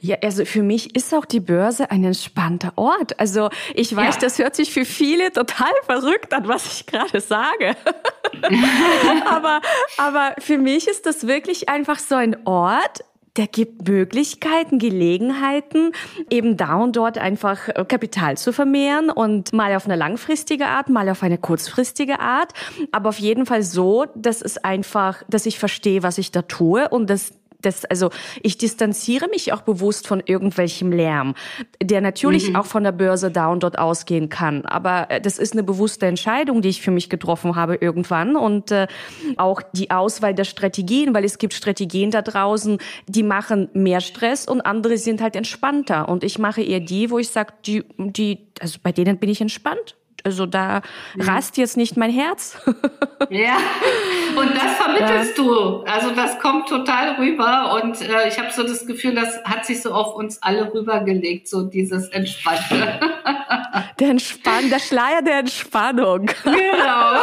Ja, 0.00 0.16
also 0.22 0.44
für 0.44 0.62
mich 0.62 0.94
ist 0.94 1.14
auch 1.14 1.24
die 1.24 1.40
Börse 1.40 1.90
ein 1.90 2.04
entspannter 2.04 2.72
Ort. 2.76 3.18
Also 3.18 3.48
ich 3.74 3.94
weiß, 3.94 4.16
ja. 4.16 4.20
das 4.20 4.38
hört 4.38 4.54
sich 4.54 4.72
für 4.72 4.84
viele 4.84 5.32
total 5.32 5.72
verrückt 5.86 6.34
an, 6.34 6.46
was 6.46 6.66
ich 6.66 6.86
gerade 6.86 7.20
sage. 7.20 7.74
aber, 9.26 9.60
aber 9.96 10.34
für 10.38 10.58
mich 10.58 10.86
ist 10.86 11.06
das 11.06 11.26
wirklich 11.26 11.68
einfach 11.68 11.98
so 11.98 12.14
ein 12.14 12.46
Ort, 12.46 13.04
der 13.36 13.46
gibt 13.48 13.88
Möglichkeiten, 13.88 14.78
Gelegenheiten, 14.78 15.92
eben 16.30 16.56
da 16.56 16.76
und 16.76 16.96
dort 16.96 17.18
einfach 17.18 17.68
äh, 17.68 17.84
Kapital 17.84 18.36
zu 18.36 18.52
vermehren 18.52 19.10
und 19.10 19.52
mal 19.52 19.74
auf 19.74 19.86
eine 19.86 19.96
langfristige 19.96 20.66
Art, 20.66 20.88
mal 20.88 21.08
auf 21.08 21.22
eine 21.22 21.38
kurzfristige 21.38 22.20
Art, 22.20 22.52
aber 22.92 23.08
auf 23.08 23.18
jeden 23.18 23.46
Fall 23.46 23.62
so, 23.62 24.06
dass 24.14 24.40
es 24.40 24.58
einfach, 24.58 25.22
dass 25.28 25.46
ich 25.46 25.58
verstehe, 25.58 26.02
was 26.02 26.18
ich 26.18 26.30
da 26.30 26.42
tue 26.42 26.88
und 26.88 27.10
dass 27.10 27.32
das, 27.64 27.84
also 27.84 28.10
ich 28.42 28.58
distanziere 28.58 29.28
mich 29.28 29.52
auch 29.52 29.62
bewusst 29.62 30.06
von 30.06 30.22
irgendwelchem 30.24 30.92
Lärm, 30.92 31.34
der 31.82 32.00
natürlich 32.00 32.50
mhm. 32.50 32.56
auch 32.56 32.66
von 32.66 32.84
der 32.84 32.92
Börse 32.92 33.30
da 33.30 33.48
und 33.48 33.62
dort 33.62 33.78
ausgehen 33.78 34.28
kann. 34.28 34.64
Aber 34.66 35.10
äh, 35.10 35.20
das 35.20 35.38
ist 35.38 35.52
eine 35.52 35.62
bewusste 35.62 36.06
Entscheidung, 36.06 36.62
die 36.62 36.68
ich 36.68 36.82
für 36.82 36.90
mich 36.90 37.10
getroffen 37.10 37.56
habe 37.56 37.76
irgendwann. 37.76 38.36
Und 38.36 38.70
äh, 38.70 38.86
auch 39.36 39.62
die 39.72 39.90
Auswahl 39.90 40.34
der 40.34 40.44
Strategien, 40.44 41.14
weil 41.14 41.24
es 41.24 41.38
gibt 41.38 41.54
Strategien 41.54 42.10
da 42.10 42.22
draußen, 42.22 42.78
die 43.06 43.22
machen 43.22 43.68
mehr 43.72 44.00
Stress 44.00 44.46
und 44.46 44.60
andere 44.60 44.98
sind 44.98 45.20
halt 45.20 45.36
entspannter. 45.36 46.08
Und 46.08 46.24
ich 46.24 46.38
mache 46.38 46.62
eher 46.62 46.80
die, 46.80 47.10
wo 47.10 47.18
ich 47.18 47.28
sage, 47.28 47.52
die, 47.66 47.84
die, 47.98 48.46
also 48.60 48.78
bei 48.82 48.92
denen 48.92 49.18
bin 49.18 49.30
ich 49.30 49.40
entspannt. 49.40 49.96
Also 50.24 50.46
da 50.46 50.80
mhm. 51.14 51.20
rast 51.20 51.58
jetzt 51.58 51.76
nicht 51.76 51.98
mein 51.98 52.10
Herz. 52.10 52.56
ja, 53.28 53.58
und 54.36 54.56
das 54.56 54.72
vermittelst 54.76 55.36
ja. 55.36 55.44
du. 55.44 55.82
Also 55.82 56.12
das 56.12 56.38
kommt 56.38 56.66
total 56.66 57.16
rüber 57.16 57.78
und 57.82 58.00
äh, 58.00 58.26
ich 58.28 58.38
habe 58.38 58.50
so 58.50 58.62
das 58.62 58.86
Gefühl, 58.86 59.14
das 59.14 59.44
hat 59.44 59.66
sich 59.66 59.82
so 59.82 59.92
auf 59.92 60.14
uns 60.14 60.42
alle 60.42 60.72
rübergelegt, 60.72 61.46
so 61.46 61.62
dieses 61.62 62.08
Entspannte. 62.08 63.00
Der 64.00 64.10
Entspann, 64.10 64.70
der 64.70 64.80
Schleier 64.80 65.22
der 65.22 65.38
Entspannung. 65.40 66.26
Genau. 66.44 67.22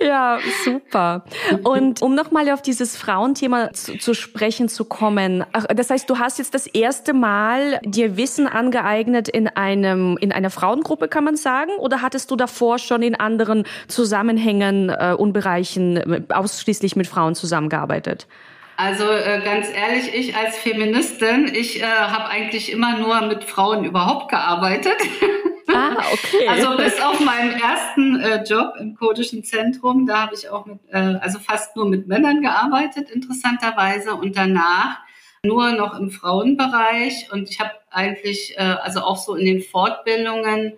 ja, 0.00 0.38
super. 0.64 1.24
Und 1.62 2.02
um 2.02 2.14
nochmal 2.14 2.50
auf 2.50 2.62
dieses 2.62 2.96
Frauenthema 2.96 3.72
zu, 3.72 3.98
zu, 3.98 4.14
sprechen 4.14 4.68
zu 4.68 4.84
kommen. 4.84 5.44
Das 5.74 5.90
heißt, 5.90 6.08
du 6.08 6.18
hast 6.18 6.38
jetzt 6.38 6.54
das 6.54 6.66
erste 6.66 7.12
Mal 7.12 7.80
dir 7.84 8.16
Wissen 8.16 8.46
angeeignet 8.46 9.28
in 9.28 9.48
einem, 9.48 10.16
in 10.20 10.32
einer 10.32 10.50
Frauengruppe, 10.50 11.08
kann 11.08 11.24
man 11.24 11.36
sagen? 11.36 11.72
Oder 11.78 12.02
hattest 12.02 12.30
du 12.30 12.36
davor 12.36 12.78
schon 12.78 13.02
in 13.02 13.14
anderen 13.14 13.64
Zusammenhängen 13.88 14.88
äh, 14.88 15.14
und 15.16 15.32
Bereichen 15.32 16.26
ausschließlich 16.30 16.96
mit 16.96 17.06
Frauen 17.06 17.34
zusammengearbeitet? 17.34 18.26
Also 18.80 19.04
äh, 19.10 19.42
ganz 19.44 19.66
ehrlich, 19.74 20.14
ich 20.14 20.34
als 20.34 20.56
Feministin, 20.56 21.50
ich 21.52 21.82
äh, 21.82 21.84
habe 21.84 22.30
eigentlich 22.30 22.72
immer 22.72 22.96
nur 22.96 23.20
mit 23.20 23.44
Frauen 23.44 23.84
überhaupt 23.84 24.30
gearbeitet. 24.30 24.96
Ah, 25.90 26.04
okay. 26.12 26.48
Also 26.48 26.76
bis 26.76 27.00
auf 27.00 27.20
meinen 27.20 27.52
ersten 27.52 28.20
äh, 28.20 28.42
Job 28.44 28.74
im 28.78 28.94
kurdischen 28.94 29.44
Zentrum, 29.44 30.06
da 30.06 30.22
habe 30.22 30.34
ich 30.34 30.48
auch 30.48 30.66
mit, 30.66 30.78
äh, 30.90 30.98
also 30.98 31.38
fast 31.38 31.76
nur 31.76 31.86
mit 31.86 32.06
Männern 32.06 32.42
gearbeitet, 32.42 33.10
interessanterweise. 33.10 34.14
Und 34.14 34.36
danach 34.36 34.98
nur 35.42 35.72
noch 35.72 35.98
im 35.98 36.10
Frauenbereich. 36.10 37.32
Und 37.32 37.50
ich 37.50 37.60
habe 37.60 37.72
eigentlich, 37.90 38.54
äh, 38.56 38.62
also 38.62 39.00
auch 39.00 39.16
so 39.16 39.34
in 39.34 39.46
den 39.46 39.62
Fortbildungen, 39.62 40.74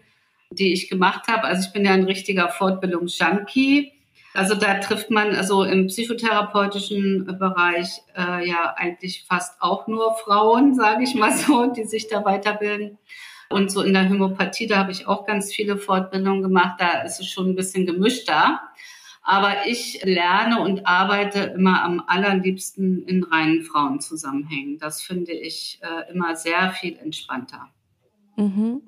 die 0.50 0.72
ich 0.72 0.88
gemacht 0.88 1.28
habe, 1.28 1.44
also 1.44 1.66
ich 1.66 1.72
bin 1.72 1.84
ja 1.84 1.92
ein 1.92 2.04
richtiger 2.04 2.48
Fortbildungsjunkie 2.48 3.92
also 4.34 4.54
da 4.54 4.78
trifft 4.78 5.10
man 5.10 5.34
also 5.34 5.62
im 5.62 5.88
psychotherapeutischen 5.88 7.26
Bereich 7.38 8.00
äh, 8.16 8.48
ja 8.48 8.74
eigentlich 8.76 9.24
fast 9.28 9.60
auch 9.60 9.86
nur 9.86 10.14
Frauen, 10.14 10.74
sage 10.74 11.04
ich 11.04 11.14
mal 11.14 11.32
so, 11.32 11.66
die 11.66 11.84
sich 11.84 12.08
da 12.08 12.24
weiterbilden. 12.24 12.98
Und 13.52 13.70
so 13.70 13.82
in 13.82 13.92
der 13.92 14.08
Homöopathie, 14.08 14.66
da 14.66 14.78
habe 14.78 14.92
ich 14.92 15.06
auch 15.06 15.26
ganz 15.26 15.52
viele 15.52 15.76
Fortbildungen 15.76 16.42
gemacht. 16.42 16.76
Da 16.78 17.02
ist 17.02 17.20
es 17.20 17.28
schon 17.28 17.50
ein 17.50 17.56
bisschen 17.56 17.86
gemischter. 17.86 18.60
Aber 19.22 19.66
ich 19.66 20.00
lerne 20.02 20.60
und 20.60 20.86
arbeite 20.86 21.40
immer 21.40 21.84
am 21.84 22.02
allerliebsten 22.06 23.04
in 23.04 23.22
reinen 23.22 23.62
Frauenzusammenhängen. 23.62 24.78
Das 24.78 25.00
finde 25.00 25.32
ich 25.32 25.80
äh, 25.82 26.12
immer 26.12 26.34
sehr 26.34 26.72
viel 26.72 26.96
entspannter. 26.98 27.68
Mhm. 28.36 28.82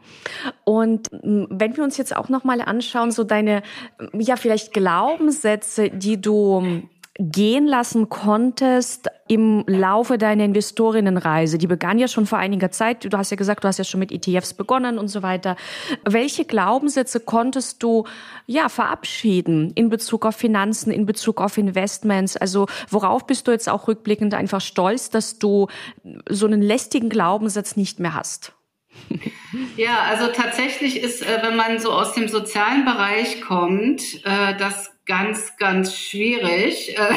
Und 0.64 1.08
wenn 1.12 1.76
wir 1.76 1.84
uns 1.84 1.96
jetzt 1.98 2.16
auch 2.16 2.28
noch 2.28 2.44
mal 2.44 2.60
anschauen, 2.60 3.10
so 3.10 3.24
deine 3.24 3.62
ja 4.12 4.36
vielleicht 4.36 4.72
Glaubenssätze, 4.72 5.90
die 5.90 6.20
du 6.20 6.82
gehen 7.18 7.66
lassen 7.66 8.08
konntest 8.08 9.08
im 9.28 9.64
Laufe 9.66 10.18
deiner 10.18 10.44
Investorinnenreise? 10.44 11.58
Die 11.58 11.66
begann 11.66 11.98
ja 11.98 12.08
schon 12.08 12.26
vor 12.26 12.38
einiger 12.38 12.70
Zeit. 12.70 13.04
Du 13.12 13.16
hast 13.16 13.30
ja 13.30 13.36
gesagt, 13.36 13.64
du 13.64 13.68
hast 13.68 13.78
ja 13.78 13.84
schon 13.84 14.00
mit 14.00 14.10
ETFs 14.10 14.54
begonnen 14.54 14.98
und 14.98 15.08
so 15.08 15.22
weiter. 15.22 15.56
Welche 16.04 16.44
Glaubenssätze 16.44 17.20
konntest 17.20 17.82
du 17.82 18.04
ja 18.46 18.68
verabschieden 18.68 19.70
in 19.74 19.88
Bezug 19.88 20.26
auf 20.26 20.36
Finanzen, 20.36 20.90
in 20.90 21.06
Bezug 21.06 21.40
auf 21.40 21.56
Investments? 21.56 22.36
Also 22.36 22.66
worauf 22.90 23.26
bist 23.26 23.46
du 23.46 23.52
jetzt 23.52 23.68
auch 23.68 23.86
rückblickend 23.86 24.34
einfach 24.34 24.60
stolz, 24.60 25.10
dass 25.10 25.38
du 25.38 25.68
so 26.28 26.46
einen 26.46 26.62
lästigen 26.62 27.10
Glaubenssatz 27.10 27.76
nicht 27.76 28.00
mehr 28.00 28.14
hast? 28.14 28.54
Ja, 29.76 30.00
also 30.08 30.28
tatsächlich 30.28 31.00
ist, 31.00 31.22
äh, 31.22 31.38
wenn 31.42 31.56
man 31.56 31.78
so 31.78 31.92
aus 31.92 32.12
dem 32.12 32.28
sozialen 32.28 32.84
Bereich 32.84 33.40
kommt, 33.40 34.02
äh, 34.24 34.56
das 34.58 34.92
ganz, 35.06 35.56
ganz 35.58 35.96
schwierig, 35.96 36.96
äh, 36.98 37.14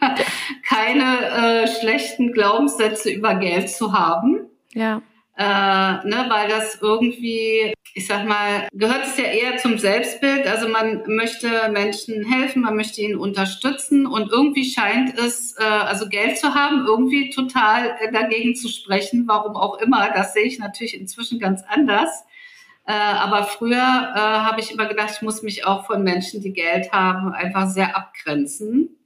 keine 0.68 1.68
schlechten 1.80 2.32
Glaubenssätze 2.32 3.10
über 3.10 3.34
Geld 3.34 3.70
zu 3.70 3.92
haben. 3.92 4.46
Ja. 4.72 5.02
Äh, 5.38 5.44
ne, 5.44 6.26
weil 6.28 6.48
das 6.48 6.80
irgendwie, 6.82 7.72
ich 7.94 8.08
sag 8.08 8.26
mal, 8.26 8.66
gehört 8.72 9.06
es 9.06 9.16
ja 9.18 9.24
eher 9.26 9.56
zum 9.58 9.78
Selbstbild. 9.78 10.48
Also 10.48 10.68
man 10.68 11.04
möchte 11.06 11.48
Menschen 11.70 12.24
helfen, 12.24 12.62
man 12.62 12.74
möchte 12.74 13.02
ihnen 13.02 13.16
unterstützen 13.16 14.08
und 14.08 14.32
irgendwie 14.32 14.68
scheint 14.68 15.16
es, 15.16 15.56
äh, 15.56 15.62
also 15.62 16.08
Geld 16.08 16.38
zu 16.38 16.54
haben, 16.54 16.84
irgendwie 16.84 17.30
total 17.30 17.94
dagegen 18.12 18.56
zu 18.56 18.68
sprechen, 18.68 19.28
warum 19.28 19.56
auch 19.56 19.78
immer. 19.78 20.10
Das 20.10 20.32
sehe 20.34 20.42
ich 20.42 20.58
natürlich 20.58 20.98
inzwischen 20.98 21.38
ganz 21.38 21.62
anders. 21.68 22.24
Äh, 22.84 22.94
aber 22.94 23.44
früher 23.44 23.76
äh, 23.76 24.18
habe 24.18 24.60
ich 24.60 24.72
immer 24.72 24.86
gedacht, 24.86 25.10
ich 25.14 25.22
muss 25.22 25.42
mich 25.42 25.64
auch 25.64 25.86
von 25.86 26.02
Menschen, 26.02 26.40
die 26.40 26.52
Geld 26.52 26.90
haben, 26.90 27.32
einfach 27.32 27.68
sehr 27.68 27.96
abgrenzen. 27.96 28.97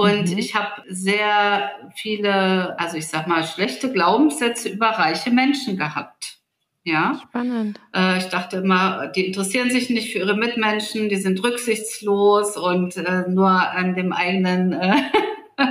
Und 0.00 0.30
mhm. 0.30 0.38
ich 0.38 0.54
habe 0.54 0.82
sehr 0.88 1.72
viele, 1.94 2.78
also 2.80 2.96
ich 2.96 3.06
sag 3.06 3.26
mal, 3.26 3.44
schlechte 3.44 3.92
Glaubenssätze 3.92 4.70
über 4.70 4.86
reiche 4.86 5.30
Menschen 5.30 5.76
gehabt. 5.76 6.38
Ja. 6.84 7.20
Spannend. 7.22 7.78
Äh, 7.94 8.16
ich 8.16 8.28
dachte 8.28 8.56
immer, 8.56 9.08
die 9.08 9.26
interessieren 9.26 9.68
sich 9.68 9.90
nicht 9.90 10.12
für 10.12 10.20
ihre 10.20 10.38
Mitmenschen, 10.38 11.10
die 11.10 11.16
sind 11.16 11.44
rücksichtslos 11.44 12.56
und 12.56 12.96
äh, 12.96 13.28
nur 13.28 13.50
an 13.50 13.94
dem 13.94 14.14
eigenen, 14.14 14.72
äh, 14.72 14.96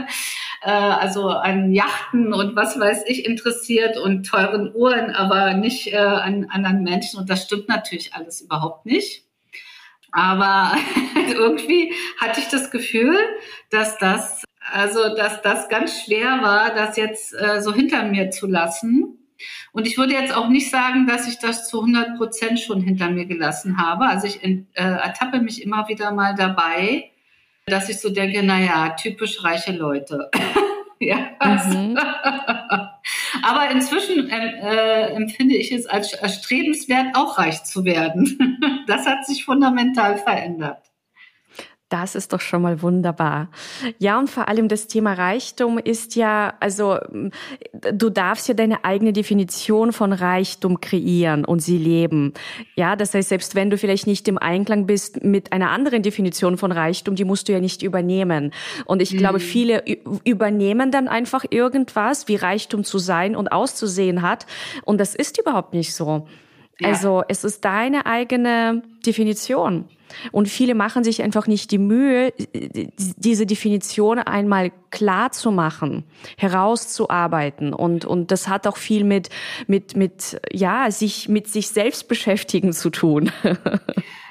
äh, 0.61 0.69
also 0.69 1.29
an 1.29 1.73
Yachten 1.73 2.31
und 2.31 2.55
was 2.55 2.79
weiß 2.79 3.05
ich 3.07 3.25
interessiert 3.25 3.97
und 3.97 4.27
teuren 4.27 4.71
Uhren, 4.75 5.09
aber 5.09 5.55
nicht 5.55 5.91
äh, 5.91 5.97
an 5.97 6.45
anderen 6.51 6.83
Menschen. 6.83 7.19
Und 7.19 7.31
das 7.31 7.45
stimmt 7.45 7.67
natürlich 7.67 8.13
alles 8.13 8.41
überhaupt 8.41 8.85
nicht. 8.85 9.25
Aber 10.11 10.75
irgendwie 11.29 11.93
hatte 12.19 12.39
ich 12.39 12.47
das 12.47 12.71
Gefühl, 12.71 13.17
dass 13.69 13.97
das, 13.97 14.43
also, 14.71 15.15
dass 15.15 15.41
das 15.41 15.69
ganz 15.69 16.03
schwer 16.03 16.41
war, 16.41 16.73
das 16.73 16.97
jetzt 16.97 17.33
äh, 17.33 17.61
so 17.61 17.73
hinter 17.73 18.03
mir 18.03 18.31
zu 18.31 18.47
lassen. 18.47 19.15
Und 19.71 19.87
ich 19.87 19.97
würde 19.97 20.13
jetzt 20.13 20.35
auch 20.35 20.49
nicht 20.49 20.69
sagen, 20.69 21.07
dass 21.07 21.27
ich 21.27 21.39
das 21.39 21.69
zu 21.69 21.79
100 21.79 22.17
Prozent 22.17 22.59
schon 22.59 22.81
hinter 22.81 23.09
mir 23.09 23.25
gelassen 23.25 23.77
habe. 23.77 24.05
Also 24.05 24.27
ich 24.27 24.43
äh, 24.43 24.63
ertappe 24.73 25.39
mich 25.41 25.63
immer 25.63 25.87
wieder 25.87 26.11
mal 26.11 26.35
dabei, 26.35 27.11
dass 27.65 27.87
ich 27.87 27.99
so 27.99 28.09
denke, 28.09 28.41
na 28.43 28.59
ja, 28.59 28.89
typisch 28.89 29.43
reiche 29.43 29.71
Leute. 29.71 30.29
Ja. 31.01 31.17
Mhm. 31.41 31.97
Aber 33.43 33.71
inzwischen 33.71 34.29
äh, 34.29 35.13
empfinde 35.13 35.55
ich 35.55 35.71
es 35.71 35.85
als 35.85 36.11
erstrebenswert, 36.13 37.15
auch 37.15 37.37
reich 37.37 37.63
zu 37.63 37.85
werden. 37.85 38.57
Das 38.87 39.05
hat 39.05 39.23
sich 39.25 39.45
fundamental 39.45 40.17
verändert. 40.17 40.88
Das 41.89 42.13
ist 42.13 42.33
doch 42.33 42.39
schon 42.41 42.61
mal 42.61 42.83
wunderbar. 42.83 43.49
Ja, 43.97 44.19
und 44.19 44.29
vor 44.29 44.47
allem 44.47 44.67
das 44.67 44.85
Thema 44.85 45.13
Reichtum 45.13 45.79
ist 45.79 46.15
ja, 46.15 46.53
also 46.59 46.99
du 47.71 48.11
darfst 48.11 48.47
ja 48.47 48.53
deine 48.53 48.85
eigene 48.85 49.11
Definition 49.11 49.91
von 49.91 50.13
Reichtum 50.13 50.81
kreieren 50.81 51.45
und 51.45 51.61
sie 51.61 51.79
leben. 51.79 52.35
Ja, 52.75 52.95
das 52.95 53.15
heißt, 53.15 53.29
selbst 53.29 53.55
wenn 53.55 53.71
du 53.71 53.77
vielleicht 53.79 54.05
nicht 54.05 54.27
im 54.27 54.37
Einklang 54.37 54.85
bist 54.85 55.23
mit 55.23 55.51
einer 55.51 55.71
anderen 55.71 56.03
Definition 56.03 56.59
von 56.59 56.71
Reichtum, 56.71 57.15
die 57.15 57.25
musst 57.25 57.47
du 57.47 57.53
ja 57.53 57.59
nicht 57.59 57.81
übernehmen. 57.81 58.53
Und 58.85 59.01
ich 59.01 59.11
mhm. 59.11 59.17
glaube, 59.17 59.39
viele 59.39 59.83
übernehmen 60.23 60.91
dann 60.91 61.07
einfach 61.07 61.43
irgendwas, 61.49 62.27
wie 62.27 62.35
Reichtum 62.35 62.83
zu 62.83 62.99
sein 62.99 63.35
und 63.35 63.51
auszusehen 63.51 64.21
hat. 64.21 64.45
Und 64.85 64.99
das 64.99 65.15
ist 65.15 65.39
überhaupt 65.39 65.73
nicht 65.73 65.95
so. 65.95 66.27
Ja. 66.79 66.89
Also 66.89 67.23
es 67.27 67.43
ist 67.43 67.65
deine 67.65 68.05
eigene 68.05 68.83
Definition. 69.03 69.85
Und 70.31 70.47
viele 70.47 70.75
machen 70.75 71.03
sich 71.03 71.21
einfach 71.21 71.47
nicht 71.47 71.71
die 71.71 71.77
Mühe, 71.77 72.33
diese 73.17 73.45
Definition 73.45 74.19
einmal 74.19 74.71
klar 74.91 75.31
zu 75.31 75.51
machen, 75.51 76.03
herauszuarbeiten. 76.37 77.73
Und, 77.73 78.05
und 78.05 78.31
das 78.31 78.47
hat 78.47 78.67
auch 78.67 78.77
viel 78.77 79.03
mit, 79.03 79.29
mit, 79.67 79.95
mit, 79.95 80.39
ja, 80.51 80.89
sich, 80.91 81.29
mit 81.29 81.47
sich 81.47 81.69
selbst 81.69 82.07
beschäftigen 82.07 82.73
zu 82.73 82.89
tun. 82.89 83.31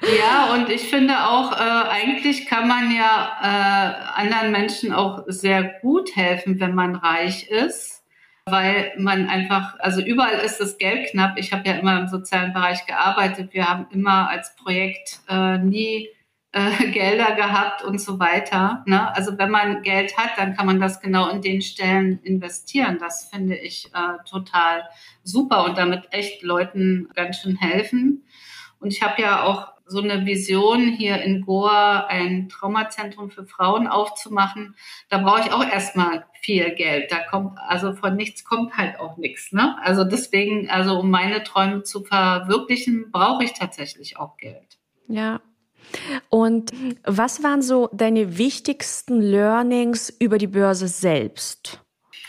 Ja, 0.00 0.54
und 0.54 0.70
ich 0.70 0.82
finde 0.82 1.26
auch, 1.26 1.50
äh, 1.52 1.56
eigentlich 1.56 2.47
kann 2.47 2.68
man 2.68 2.94
ja 2.94 3.32
äh, 3.42 4.20
anderen 4.20 4.52
Menschen 4.52 4.92
auch 4.92 5.25
sehr 5.26 5.64
gut 5.82 6.14
helfen, 6.14 6.61
wenn 6.61 6.73
man 6.73 6.94
reich 6.94 7.49
ist 7.50 7.98
weil 8.50 8.93
man 8.99 9.28
einfach, 9.28 9.78
also 9.78 10.00
überall 10.00 10.40
ist 10.45 10.61
das 10.61 10.78
Geld 10.78 11.11
knapp. 11.11 11.38
Ich 11.38 11.52
habe 11.52 11.69
ja 11.69 11.75
immer 11.75 11.99
im 12.00 12.09
sozialen 12.09 12.52
Bereich 12.52 12.87
gearbeitet. 12.87 13.52
Wir 13.52 13.69
haben 13.69 13.87
immer 13.90 14.28
als 14.28 14.55
Projekt 14.57 15.21
äh, 15.28 15.59
nie 15.59 16.09
äh, 16.52 16.87
Gelder 16.90 17.35
gehabt 17.35 17.85
und 17.85 18.00
so 18.00 18.19
weiter. 18.19 18.83
Ne? 18.87 19.14
Also 19.14 19.38
wenn 19.38 19.50
man 19.50 19.83
Geld 19.83 20.17
hat, 20.17 20.31
dann 20.37 20.57
kann 20.57 20.67
man 20.67 20.81
das 20.81 21.00
genau 21.00 21.28
in 21.28 21.43
den 21.43 21.62
Stellen 21.62 22.21
investieren. 22.23 22.99
Das 22.99 23.28
finde 23.31 23.57
ich 23.57 23.90
äh, 23.95 24.25
total 24.28 24.88
super 25.23 25.64
und 25.64 25.78
damit 25.78 26.09
echt 26.11 26.43
Leuten 26.43 27.09
ganz 27.14 27.38
schön 27.38 27.57
helfen. 27.57 28.25
Und 28.81 28.93
ich 28.93 29.02
habe 29.02 29.21
ja 29.21 29.43
auch 29.43 29.73
so 29.88 30.00
eine 30.00 30.26
Vision 30.26 30.88
hier 30.88 31.21
in 31.23 31.42
Goa 31.42 32.07
ein 32.07 32.49
Traumazentrum 32.49 33.30
für 33.30 33.45
Frauen 33.45 33.87
aufzumachen, 33.87 34.76
da 35.09 35.18
brauche 35.18 35.40
ich 35.40 35.52
auch 35.52 35.64
erstmal 35.64 36.26
viel 36.40 36.75
Geld. 36.75 37.11
Da 37.11 37.18
kommt, 37.30 37.59
also 37.59 37.92
von 37.92 38.16
nichts 38.16 38.45
kommt 38.45 38.76
halt 38.76 39.00
auch 39.00 39.16
nichts. 39.16 39.52
Ne? 39.52 39.76
Also 39.83 40.04
deswegen, 40.04 40.68
also 40.71 40.99
um 41.00 41.11
meine 41.11 41.42
Träume 41.42 41.83
zu 41.83 42.04
verwirklichen, 42.04 43.11
brauche 43.11 43.45
ich 43.45 43.54
tatsächlich 43.54 44.18
auch 44.18 44.37
Geld. 44.37 44.78
Ja. 45.09 45.40
Und 46.28 46.73
was 47.04 47.42
waren 47.42 47.62
so 47.62 47.88
deine 47.92 48.37
wichtigsten 48.37 49.21
Learnings 49.21 50.11
über 50.18 50.38
die 50.38 50.47
Börse 50.47 50.88
selbst? 50.88 51.80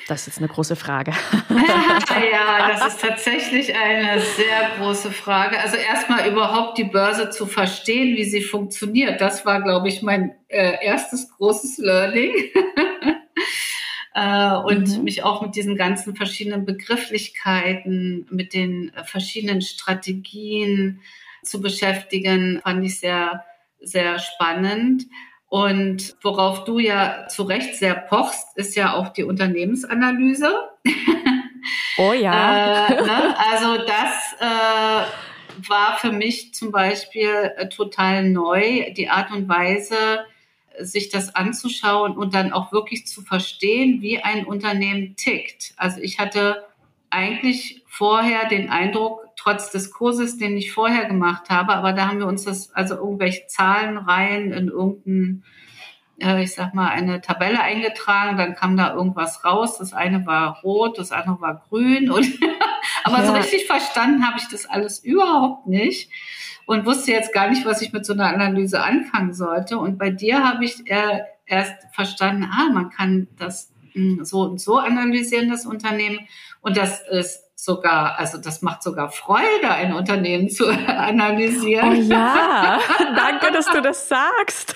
Das 0.10 0.28
ist 0.28 0.40
eine 0.40 0.48
große 0.48 0.76
Frage. 0.76 1.12
ja, 1.52 2.68
das 2.68 2.96
ist 2.96 3.02
tatsächlich 3.02 3.76
eine 3.76 4.20
sehr 4.20 4.72
große 4.80 5.12
Frage. 5.12 5.60
Also 5.60 5.78
erstmal 5.78 6.28
überhaupt 6.28 6.80
die 6.80 6.86
Börse 6.86 7.30
zu 7.30 7.46
verstehen, 7.46 8.18
wie 8.18 8.24
sie 8.24 8.42
funktioniert. 8.42 9.22
Das 9.22 9.46
war, 9.46 9.62
glaube 9.62 9.88
ich, 9.88 10.02
mein 10.02 10.34
äh, 10.48 10.84
erstes 10.84 11.30
großes 11.30 11.78
Learning. 11.78 12.32
äh, 14.16 14.56
und 14.56 14.98
mhm. 14.98 15.04
mich 15.04 15.22
auch 15.22 15.44
mit 15.44 15.56
diesen 15.56 15.76
ganzen 15.76 16.16
verschiedenen 16.16 16.66
Begrifflichkeiten, 16.66 18.26
mit 18.32 18.56
den 18.56 18.92
äh, 18.96 19.04
verschiedenen 19.04 19.62
Strategien 19.62 21.02
zu 21.44 21.62
beschäftigen, 21.62 22.62
fand 22.64 22.84
ich 22.84 23.00
sehr, 23.00 23.46
sehr 23.80 24.18
spannend. 24.18 25.04
Und 25.50 26.16
worauf 26.22 26.64
du 26.64 26.78
ja 26.78 27.28
zu 27.28 27.44
Recht 27.44 27.76
sehr 27.76 27.96
pochst, 27.96 28.56
ist 28.56 28.76
ja 28.76 28.94
auch 28.94 29.10
die 29.10 29.24
Unternehmensanalyse. 29.24 30.70
Oh 31.98 32.14
ja. 32.14 32.88
äh, 32.88 33.02
ne? 33.02 33.36
Also 33.52 33.84
das 33.84 34.36
äh, 34.40 35.68
war 35.68 35.98
für 35.98 36.14
mich 36.14 36.54
zum 36.54 36.72
Beispiel 36.72 37.52
äh, 37.58 37.68
total 37.68 38.24
neu, 38.30 38.94
die 38.94 39.10
Art 39.10 39.32
und 39.32 39.50
Weise, 39.50 40.26
sich 40.80 41.10
das 41.10 41.36
anzuschauen 41.36 42.16
und 42.16 42.34
dann 42.34 42.54
auch 42.54 42.72
wirklich 42.72 43.06
zu 43.06 43.22
verstehen, 43.22 44.02
wie 44.02 44.20
ein 44.20 44.46
Unternehmen 44.46 45.18
tickt. 45.18 45.74
Also 45.76 46.00
ich 46.00 46.20
hatte 46.20 46.66
eigentlich 47.10 47.84
vorher 47.86 48.48
den 48.48 48.70
Eindruck, 48.70 49.29
trotz 49.40 49.72
des 49.72 49.92
Kurses, 49.92 50.38
den 50.38 50.58
ich 50.58 50.74
vorher 50.74 51.06
gemacht 51.06 51.50
habe, 51.50 51.74
aber 51.74 51.94
da 51.94 52.08
haben 52.08 52.20
wir 52.20 52.28
uns 52.28 52.44
das, 52.44 52.74
also 52.74 52.96
irgendwelche 52.96 53.48
Zahlenreihen 53.48 54.52
in 54.52 54.68
irgendein, 54.68 55.44
äh, 56.20 56.44
ich 56.44 56.54
sag 56.54 56.74
mal, 56.74 56.90
eine 56.90 57.22
Tabelle 57.22 57.62
eingetragen, 57.62 58.38
dann 58.38 58.56
kam 58.56 58.76
da 58.76 58.94
irgendwas 58.94 59.46
raus. 59.46 59.78
Das 59.78 59.94
eine 59.94 60.26
war 60.26 60.60
rot, 60.62 60.98
das 60.98 61.14
andere 61.14 61.40
war 61.40 61.64
grün 61.70 62.12
und 62.12 62.28
aber 63.06 63.20
ja. 63.20 63.26
so 63.28 63.34
richtig 63.34 63.66
verstanden 63.66 64.28
habe 64.28 64.38
ich 64.40 64.48
das 64.50 64.66
alles 64.66 65.00
überhaupt 65.00 65.68
nicht 65.68 66.12
und 66.66 66.86
wusste 66.86 67.12
jetzt 67.12 67.34
gar 67.34 67.50
nicht, 67.50 67.66
was 67.66 67.82
ich 67.82 67.94
mit 67.94 68.06
so 68.06 68.14
einer 68.14 68.28
Analyse 68.28 68.84
anfangen 68.84 69.34
sollte. 69.34 69.80
Und 69.80 69.98
bei 69.98 70.10
dir 70.10 70.44
habe 70.44 70.66
ich 70.66 70.90
äh, 70.92 71.22
erst 71.46 71.74
verstanden, 71.94 72.44
ah, 72.44 72.70
man 72.74 72.90
kann 72.90 73.28
das 73.38 73.72
mh, 73.94 74.18
hm, 74.18 74.26
so 74.26 74.42
und 74.42 74.60
so 74.60 74.78
analysieren, 74.78 75.50
das 75.50 75.66
Unternehmen. 75.66 76.28
Und 76.62 76.76
das 76.76 77.02
ist 77.10 77.49
sogar, 77.62 78.18
also 78.18 78.38
das 78.38 78.62
macht 78.62 78.84
sogar 78.84 79.12
Freude, 79.12 79.70
ein 79.70 79.94
Unternehmen 79.94 80.50
zu 80.50 80.66
analysieren. 80.88 81.90
Oh 81.90 82.02
ja, 82.02 82.80
danke, 83.16 83.52
dass 83.52 83.66
du 83.66 83.82
das 83.82 84.08
sagst. 84.08 84.76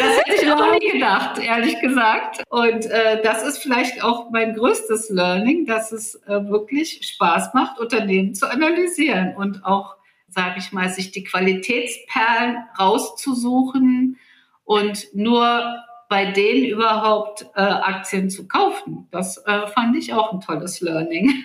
Das 0.00 0.18
hätte 0.18 0.42
ich 0.42 0.50
auch 0.50 0.72
nie 0.72 0.92
gedacht, 0.92 1.38
ehrlich 1.38 1.78
gesagt. 1.80 2.42
Und 2.48 2.86
äh, 2.86 3.22
das 3.22 3.42
ist 3.42 3.58
vielleicht 3.58 4.02
auch 4.02 4.30
mein 4.30 4.54
größtes 4.54 5.10
Learning, 5.10 5.66
dass 5.66 5.92
es 5.92 6.14
äh, 6.26 6.48
wirklich 6.48 7.06
Spaß 7.06 7.52
macht, 7.52 7.78
Unternehmen 7.78 8.34
zu 8.34 8.50
analysieren 8.50 9.36
und 9.36 9.64
auch, 9.66 9.96
sage 10.28 10.54
ich 10.58 10.72
mal, 10.72 10.88
sich 10.88 11.10
die 11.10 11.24
Qualitätsperlen 11.24 12.56
rauszusuchen 12.78 14.18
und 14.64 15.14
nur 15.14 15.82
bei 16.12 16.26
denen 16.26 16.66
überhaupt 16.66 17.46
äh, 17.54 17.62
Aktien 17.62 18.28
zu 18.28 18.46
kaufen. 18.46 19.08
Das 19.10 19.38
äh, 19.46 19.66
fand 19.68 19.96
ich 19.96 20.12
auch 20.12 20.30
ein 20.30 20.40
tolles 20.42 20.82
Learning. 20.82 21.42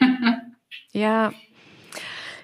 ja, 0.92 1.32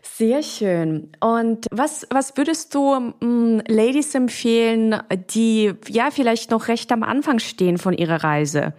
sehr 0.02 0.42
schön. 0.42 1.12
Und 1.20 1.68
was, 1.70 2.08
was 2.12 2.38
würdest 2.38 2.74
du 2.76 3.14
ähm, 3.22 3.62
Ladies 3.68 4.16
empfehlen, 4.16 5.04
die 5.34 5.74
ja 5.90 6.12
vielleicht 6.12 6.50
noch 6.52 6.70
recht 6.70 6.94
am 6.94 7.04
Anfang 7.04 7.40
stehen 7.40 7.78
von 7.78 7.94
ihrer 7.94 8.24
Reise? 8.24 8.74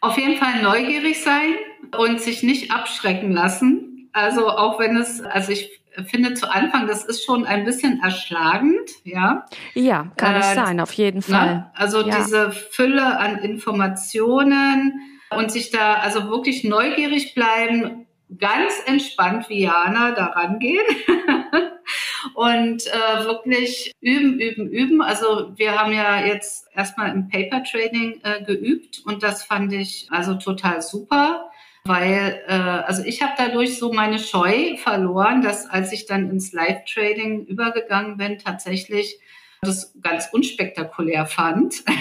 Auf 0.00 0.18
jeden 0.18 0.38
Fall 0.38 0.60
neugierig 0.60 1.22
sein 1.22 1.54
und 1.96 2.20
sich 2.20 2.42
nicht 2.42 2.72
abschrecken 2.72 3.30
lassen. 3.30 4.10
Also 4.12 4.48
auch 4.48 4.80
wenn 4.80 4.96
es, 4.96 5.20
also 5.20 5.52
ich 5.52 5.70
finde 6.06 6.34
zu 6.34 6.50
Anfang, 6.50 6.86
das 6.86 7.04
ist 7.04 7.24
schon 7.24 7.44
ein 7.44 7.64
bisschen 7.64 8.00
erschlagend, 8.02 8.90
ja. 9.04 9.46
Ja, 9.74 10.10
kann 10.16 10.34
äh, 10.34 10.38
es 10.38 10.54
sein, 10.54 10.80
auf 10.80 10.92
jeden 10.92 11.18
ne? 11.18 11.22
Fall. 11.22 11.46
Ne? 11.46 11.70
Also 11.74 12.06
ja. 12.06 12.16
diese 12.16 12.52
Fülle 12.52 13.18
an 13.18 13.38
Informationen 13.38 14.92
und 15.36 15.50
sich 15.50 15.70
da 15.70 15.94
also 15.94 16.28
wirklich 16.28 16.64
neugierig 16.64 17.34
bleiben, 17.34 18.06
ganz 18.38 18.72
entspannt 18.86 19.48
wie 19.48 19.62
Jana 19.62 20.12
daran 20.12 20.58
gehen. 20.58 20.84
und 22.34 22.86
äh, 22.86 23.24
wirklich 23.24 23.92
üben, 24.00 24.38
üben, 24.38 24.68
üben. 24.68 25.02
Also 25.02 25.52
wir 25.56 25.78
haben 25.78 25.92
ja 25.92 26.24
jetzt 26.24 26.68
erstmal 26.74 27.10
im 27.10 27.28
Paper 27.28 27.62
Trading 27.64 28.20
äh, 28.22 28.42
geübt 28.44 29.02
und 29.04 29.22
das 29.22 29.44
fand 29.44 29.72
ich 29.72 30.06
also 30.10 30.34
total 30.34 30.82
super 30.82 31.50
weil 31.84 32.42
äh, 32.46 32.52
also 32.52 33.02
ich 33.04 33.22
habe 33.22 33.32
dadurch 33.36 33.78
so 33.78 33.92
meine 33.92 34.18
Scheu 34.18 34.76
verloren, 34.76 35.42
dass 35.42 35.68
als 35.68 35.92
ich 35.92 36.06
dann 36.06 36.30
ins 36.30 36.52
Live-Trading 36.52 37.46
übergegangen 37.46 38.16
bin, 38.16 38.38
tatsächlich 38.38 39.18
das 39.62 39.92
ganz 40.00 40.28
unspektakulär 40.32 41.26
fand. 41.26 41.84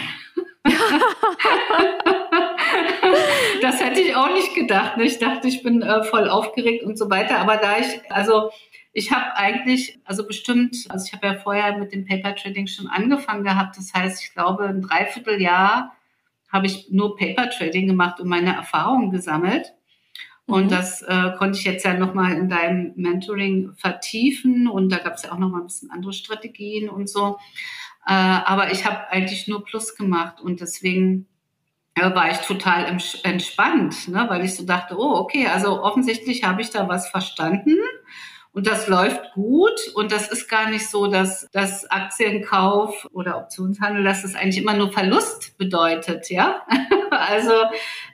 das 3.62 3.84
hätte 3.84 4.02
ich 4.02 4.16
auch 4.16 4.34
nicht 4.34 4.56
gedacht. 4.56 4.98
Ne? 4.98 5.04
Ich 5.06 5.20
dachte, 5.20 5.48
ich 5.48 5.64
bin 5.64 5.82
äh, 5.82 6.04
voll 6.04 6.30
aufgeregt 6.30 6.84
und 6.84 6.98
so 6.98 7.10
weiter. 7.10 7.40
Aber 7.40 7.58
da 7.58 7.80
ich, 7.80 8.02
also 8.12 8.52
ich 8.94 9.12
habe 9.12 9.36
eigentlich, 9.36 10.00
also 10.06 10.26
bestimmt, 10.26 10.86
also 10.90 11.06
ich 11.06 11.14
habe 11.14 11.28
ja 11.28 11.36
vorher 11.36 11.78
mit 11.78 11.94
dem 11.94 12.06
Paper 12.06 12.36
Trading 12.36 12.68
schon 12.68 12.88
angefangen 12.88 13.44
gehabt. 13.44 13.78
Das 13.78 13.94
heißt, 13.94 14.24
ich 14.24 14.34
glaube, 14.34 14.66
ein 14.66 14.82
Dreivierteljahr 14.82 15.96
habe 16.52 16.68
ich 16.68 16.90
nur 16.92 17.16
Paper 17.16 17.50
Trading 17.50 17.88
gemacht 17.88 18.20
und 18.20 18.28
meine 18.28 18.56
Erfahrungen 18.56 19.12
gesammelt. 19.12 19.74
Und 20.46 20.66
mhm. 20.66 20.70
das 20.70 21.02
äh, 21.02 21.32
konnte 21.38 21.60
ich 21.60 21.66
jetzt 21.66 21.86
ja 21.86 21.94
nochmal 21.94 22.34
in 22.34 22.50
deinem 22.50 22.94
Mentoring 22.96 23.74
vertiefen. 23.76 24.68
Und 24.68 24.90
da 24.92 24.98
gab 24.98 25.14
es 25.14 25.24
ja 25.24 25.32
auch 25.32 25.38
nochmal 25.38 25.62
ein 25.62 25.68
bisschen 25.68 25.92
andere 25.92 26.14
Strategien 26.14 26.90
und 26.90 27.10
so. 27.10 27.38
Äh, 28.06 28.14
aber 28.14 28.72
ich 28.72 28.86
habe 28.86 29.10
eigentlich 29.10 29.48
nur 29.48 29.64
Plus 29.64 29.96
gemacht. 29.96 30.42
Und 30.42 30.60
deswegen 30.60 31.28
war 31.96 32.32
ich 32.32 32.38
total 32.38 32.86
entspannt, 33.24 34.08
ne? 34.08 34.26
weil 34.30 34.46
ich 34.46 34.56
so 34.56 34.66
dachte, 34.66 34.98
oh, 34.98 35.18
okay, 35.18 35.48
also 35.48 35.84
offensichtlich 35.84 36.44
habe 36.44 36.62
ich 36.62 36.70
da 36.70 36.88
was 36.88 37.10
verstanden 37.10 37.78
und 38.54 38.68
das 38.68 38.88
läuft 38.88 39.34
gut 39.34 39.80
und 39.96 40.12
das 40.12 40.30
ist 40.30 40.50
gar 40.50 40.70
nicht 40.70 40.90
so, 40.90 41.08
dass 41.08 41.48
das 41.54 41.90
Aktienkauf 41.90 43.08
oder 43.14 43.38
Optionshandel, 43.38 44.04
dass 44.04 44.26
es 44.26 44.36
eigentlich 44.36 44.62
immer 44.62 44.74
nur 44.74 44.92
Verlust 44.92 45.58
bedeutet, 45.58 46.30
ja. 46.30 46.62
also 47.12 47.54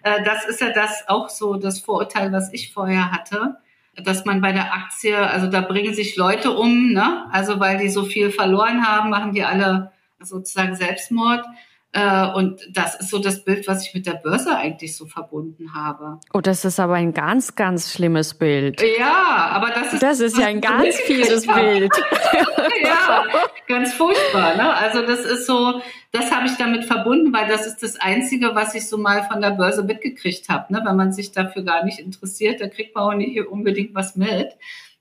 äh, 0.04 0.24
das 0.24 0.46
ist 0.46 0.62
ja 0.62 0.72
das 0.72 1.06
auch 1.08 1.30
so 1.30 1.56
das 1.56 1.80
Vorurteil, 1.80 2.32
was 2.32 2.54
ich 2.54 2.72
vorher 2.72 3.12
hatte, 3.12 3.58
dass 3.96 4.26
man 4.26 4.42
bei 4.42 4.52
der 4.52 4.74
Aktie, 4.74 5.18
also 5.18 5.48
da 5.48 5.62
bringen 5.62 5.96
sich 5.96 6.16
Leute 6.18 6.52
um, 6.52 6.94
ne? 6.94 7.26
Also 7.32 7.60
weil 7.60 7.80
die 7.80 7.90
so 7.90 8.04
viel 8.04 8.30
verloren 8.30 8.86
haben, 8.86 9.10
machen 9.10 9.34
die 9.34 9.44
alle 9.44 9.92
sozusagen 10.20 10.76
Selbstmord. 10.76 11.46
Äh, 11.94 12.28
und 12.34 12.60
das 12.70 13.00
ist 13.00 13.10
so 13.10 13.20
das 13.20 13.44
Bild, 13.44 13.68
was 13.68 13.88
ich 13.88 13.94
mit 13.94 14.06
der 14.06 14.16
Börse 14.16 14.56
eigentlich 14.56 14.96
so 14.96 15.06
verbunden 15.06 15.74
habe. 15.74 16.20
Oh, 16.34 16.42
das 16.42 16.66
ist 16.66 16.80
aber 16.80 16.96
ein 16.96 17.14
ganz, 17.14 17.56
ganz 17.56 17.94
schlimmes 17.94 18.34
Bild. 18.34 18.82
Ja, 19.00 19.50
aber 19.52 19.70
das 19.70 19.94
ist. 19.94 20.04
Das 20.04 20.20
ist 20.20 20.38
ja 20.38 20.48
ein 20.48 20.60
ganz 20.60 20.96
fieses 21.06 21.48
Bild. 21.48 21.92
ja, 22.84 23.24
ganz 23.68 23.94
furchtbar. 23.94 24.58
Ne? 24.58 24.74
Also 24.74 25.02
das 25.02 25.22
ist 25.22 25.48
so, 25.48 25.82
das 26.12 26.32
habe 26.32 26.48
ich 26.48 26.56
damit 26.58 26.84
verbunden, 26.84 27.34
weil 27.34 27.48
das 27.48 27.66
ist 27.66 27.82
das 27.82 28.00
Einzige, 28.00 28.54
was 28.54 28.76
ich 28.76 28.88
so 28.88 28.98
mal 28.98 29.24
von 29.24 29.42
der 29.42 29.52
Börse 29.52 29.84
mitgekriegt 29.84 30.50
habe. 30.50 30.74
Ne? 30.74 30.82
Wenn 30.86 30.98
man 30.98 31.14
sich 31.14 31.32
dafür 31.32 31.64
gar 31.64 31.86
nicht 31.86 32.00
interessiert, 32.00 32.60
da 32.60 32.68
kriegt 32.68 32.96
man 32.96 33.04
auch 33.06 33.18
nicht 33.18 33.40
unbedingt 33.48 33.96
was 33.96 34.18
mit. 34.18 34.50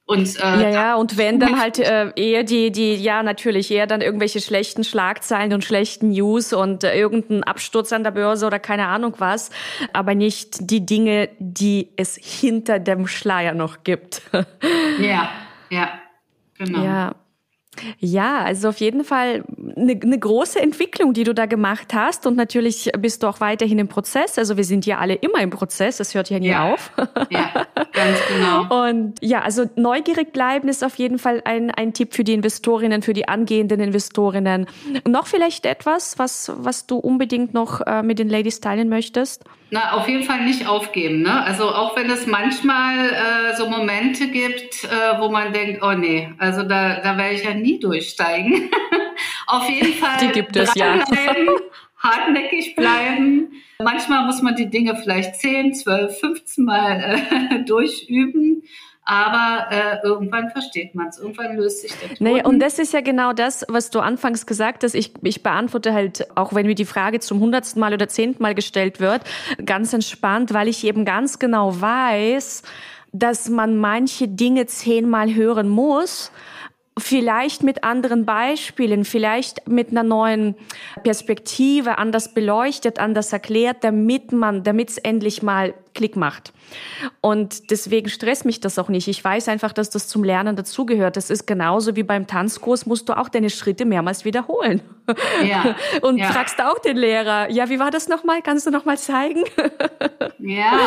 Und, 0.06 0.36
äh, 0.36 0.40
ja, 0.40 0.70
ja, 0.70 0.94
und 0.96 1.18
wenn 1.18 1.40
dann 1.40 1.60
halt 1.60 1.80
äh, 1.80 2.12
eher 2.14 2.44
die, 2.44 2.70
die, 2.70 2.94
ja, 2.94 3.24
natürlich 3.24 3.70
eher 3.72 3.88
dann 3.88 4.00
irgendwelche 4.00 4.40
schlechten 4.40 4.84
Schlagzeilen 4.84 5.52
und 5.52 5.64
schlechten 5.64 6.10
News 6.10 6.52
und 6.52 6.84
äh, 6.84 6.96
irgendein 6.96 7.42
Absturz 7.42 7.92
an 7.92 8.04
der 8.04 8.12
Börse 8.12 8.46
oder 8.46 8.60
keine 8.60 8.86
Ahnung 8.86 9.14
was, 9.18 9.50
aber 9.92 10.14
nicht 10.14 10.70
die 10.70 10.86
Dinge, 10.86 11.28
die 11.40 11.90
es 11.96 12.16
hinter 12.16 12.78
dem 12.78 13.08
Schleier 13.08 13.52
noch 13.52 13.82
gibt. 13.82 14.22
ja, 15.00 15.28
ja, 15.70 15.90
genau. 16.58 16.84
Ja. 16.84 17.14
Ja, 17.98 18.38
also 18.38 18.68
auf 18.68 18.78
jeden 18.78 19.04
Fall 19.04 19.44
eine, 19.76 19.98
eine 20.00 20.18
große 20.18 20.60
Entwicklung, 20.60 21.12
die 21.12 21.24
du 21.24 21.34
da 21.34 21.46
gemacht 21.46 21.94
hast. 21.94 22.26
Und 22.26 22.36
natürlich 22.36 22.90
bist 22.98 23.22
du 23.22 23.26
auch 23.26 23.40
weiterhin 23.40 23.78
im 23.78 23.88
Prozess. 23.88 24.38
Also 24.38 24.56
wir 24.56 24.64
sind 24.64 24.86
ja 24.86 24.98
alle 24.98 25.14
immer 25.14 25.40
im 25.40 25.50
Prozess, 25.50 25.96
das 25.98 26.14
hört 26.14 26.30
ja 26.30 26.38
nie 26.38 26.48
ja. 26.48 26.72
auf. 26.72 26.92
Ja, 27.30 27.66
ganz 27.92 28.18
genau. 28.28 28.86
Und 28.86 29.14
ja, 29.20 29.42
also 29.42 29.64
neugierig 29.76 30.32
bleiben 30.32 30.68
ist 30.68 30.84
auf 30.84 30.96
jeden 30.96 31.18
Fall 31.18 31.42
ein, 31.44 31.70
ein 31.70 31.92
Tipp 31.92 32.14
für 32.14 32.24
die 32.24 32.34
Investorinnen, 32.34 33.02
für 33.02 33.12
die 33.12 33.28
angehenden 33.28 33.80
Investorinnen. 33.80 34.66
Und 35.04 35.12
noch 35.12 35.26
vielleicht 35.26 35.66
etwas, 35.66 36.18
was, 36.18 36.52
was 36.56 36.86
du 36.86 36.96
unbedingt 36.96 37.54
noch 37.54 37.80
äh, 37.80 38.02
mit 38.02 38.18
den 38.18 38.28
Ladies 38.28 38.60
teilen 38.60 38.88
möchtest? 38.88 39.44
Na, 39.70 39.92
auf 39.92 40.08
jeden 40.08 40.22
Fall 40.22 40.44
nicht 40.44 40.68
aufgeben. 40.68 41.22
Ne? 41.22 41.42
Also 41.42 41.68
auch 41.68 41.96
wenn 41.96 42.08
es 42.08 42.26
manchmal 42.26 43.10
äh, 43.10 43.56
so 43.56 43.68
Momente 43.68 44.28
gibt, 44.28 44.84
äh, 44.84 45.18
wo 45.18 45.28
man 45.28 45.52
denkt, 45.52 45.82
oh 45.82 45.92
nee, 45.92 46.32
also 46.38 46.62
da, 46.62 47.00
da 47.00 47.16
werde 47.16 47.34
ich 47.34 47.44
ja 47.44 47.54
nie 47.54 47.80
durchsteigen. 47.80 48.70
auf 49.46 49.68
jeden 49.68 49.92
Fall 50.00 50.18
die 50.20 50.28
gibt 50.28 50.56
es, 50.56 50.72
ja. 50.74 51.04
hartnäckig 51.98 52.76
bleiben. 52.76 53.50
Manchmal 53.82 54.24
muss 54.26 54.40
man 54.40 54.54
die 54.54 54.70
Dinge 54.70 54.94
vielleicht 54.96 55.34
10, 55.36 55.74
12, 55.74 56.20
15 56.20 56.64
Mal 56.64 57.26
äh, 57.30 57.64
durchüben. 57.64 58.62
Aber 59.08 59.66
äh, 59.70 60.04
irgendwann 60.04 60.50
versteht 60.50 60.96
man 60.96 61.08
es, 61.08 61.18
irgendwann 61.18 61.56
löst 61.56 61.82
sich 61.82 61.92
der. 61.94 62.10
Nee, 62.18 62.42
und 62.42 62.58
das 62.58 62.80
ist 62.80 62.92
ja 62.92 63.00
genau 63.00 63.32
das, 63.32 63.64
was 63.68 63.90
du 63.90 64.00
anfangs 64.00 64.46
gesagt 64.46 64.82
hast. 64.82 64.94
Ich, 64.94 65.14
ich 65.22 65.44
beantworte 65.44 65.94
halt, 65.94 66.26
auch 66.36 66.54
wenn 66.54 66.66
mir 66.66 66.74
die 66.74 66.84
Frage 66.84 67.20
zum 67.20 67.38
hundertsten 67.38 67.78
Mal 67.78 67.94
oder 67.94 68.08
zehnten 68.08 68.42
Mal 68.42 68.56
gestellt 68.56 68.98
wird, 68.98 69.22
ganz 69.64 69.92
entspannt, 69.92 70.52
weil 70.52 70.66
ich 70.66 70.84
eben 70.84 71.04
ganz 71.04 71.38
genau 71.38 71.80
weiß, 71.80 72.62
dass 73.12 73.48
man 73.48 73.76
manche 73.76 74.26
Dinge 74.26 74.66
zehnmal 74.66 75.34
hören 75.34 75.68
muss 75.68 76.32
vielleicht 76.98 77.62
mit 77.62 77.84
anderen 77.84 78.24
Beispielen, 78.24 79.04
vielleicht 79.04 79.68
mit 79.68 79.90
einer 79.90 80.02
neuen 80.02 80.54
Perspektive 81.02 81.98
anders 81.98 82.32
beleuchtet, 82.32 82.98
anders 82.98 83.32
erklärt, 83.32 83.84
damit 83.84 84.32
man, 84.32 84.62
damit 84.62 84.90
es 84.90 84.98
endlich 84.98 85.42
mal 85.42 85.74
Klick 85.96 86.14
macht. 86.14 86.52
Und 87.20 87.70
deswegen 87.70 88.08
stresst 88.08 88.44
mich 88.44 88.60
das 88.60 88.78
auch 88.78 88.88
nicht. 88.88 89.08
Ich 89.08 89.22
weiß 89.24 89.48
einfach, 89.48 89.72
dass 89.72 89.90
das 89.90 90.06
zum 90.06 90.22
Lernen 90.22 90.54
dazugehört. 90.54 91.16
Das 91.16 91.30
ist 91.30 91.46
genauso 91.46 91.96
wie 91.96 92.02
beim 92.02 92.26
Tanzkurs, 92.26 92.86
musst 92.86 93.08
du 93.08 93.18
auch 93.18 93.28
deine 93.28 93.50
Schritte 93.50 93.84
mehrmals 93.84 94.24
wiederholen. 94.24 94.82
Ja. 95.44 95.74
Und 96.02 96.18
ja. 96.18 96.30
fragst 96.30 96.60
auch 96.60 96.78
den 96.78 96.96
Lehrer, 96.96 97.50
ja, 97.50 97.68
wie 97.70 97.78
war 97.78 97.90
das 97.90 98.08
nochmal? 98.08 98.42
Kannst 98.42 98.66
du 98.66 98.70
nochmal 98.70 98.98
zeigen? 98.98 99.42
Ja, 100.38 100.78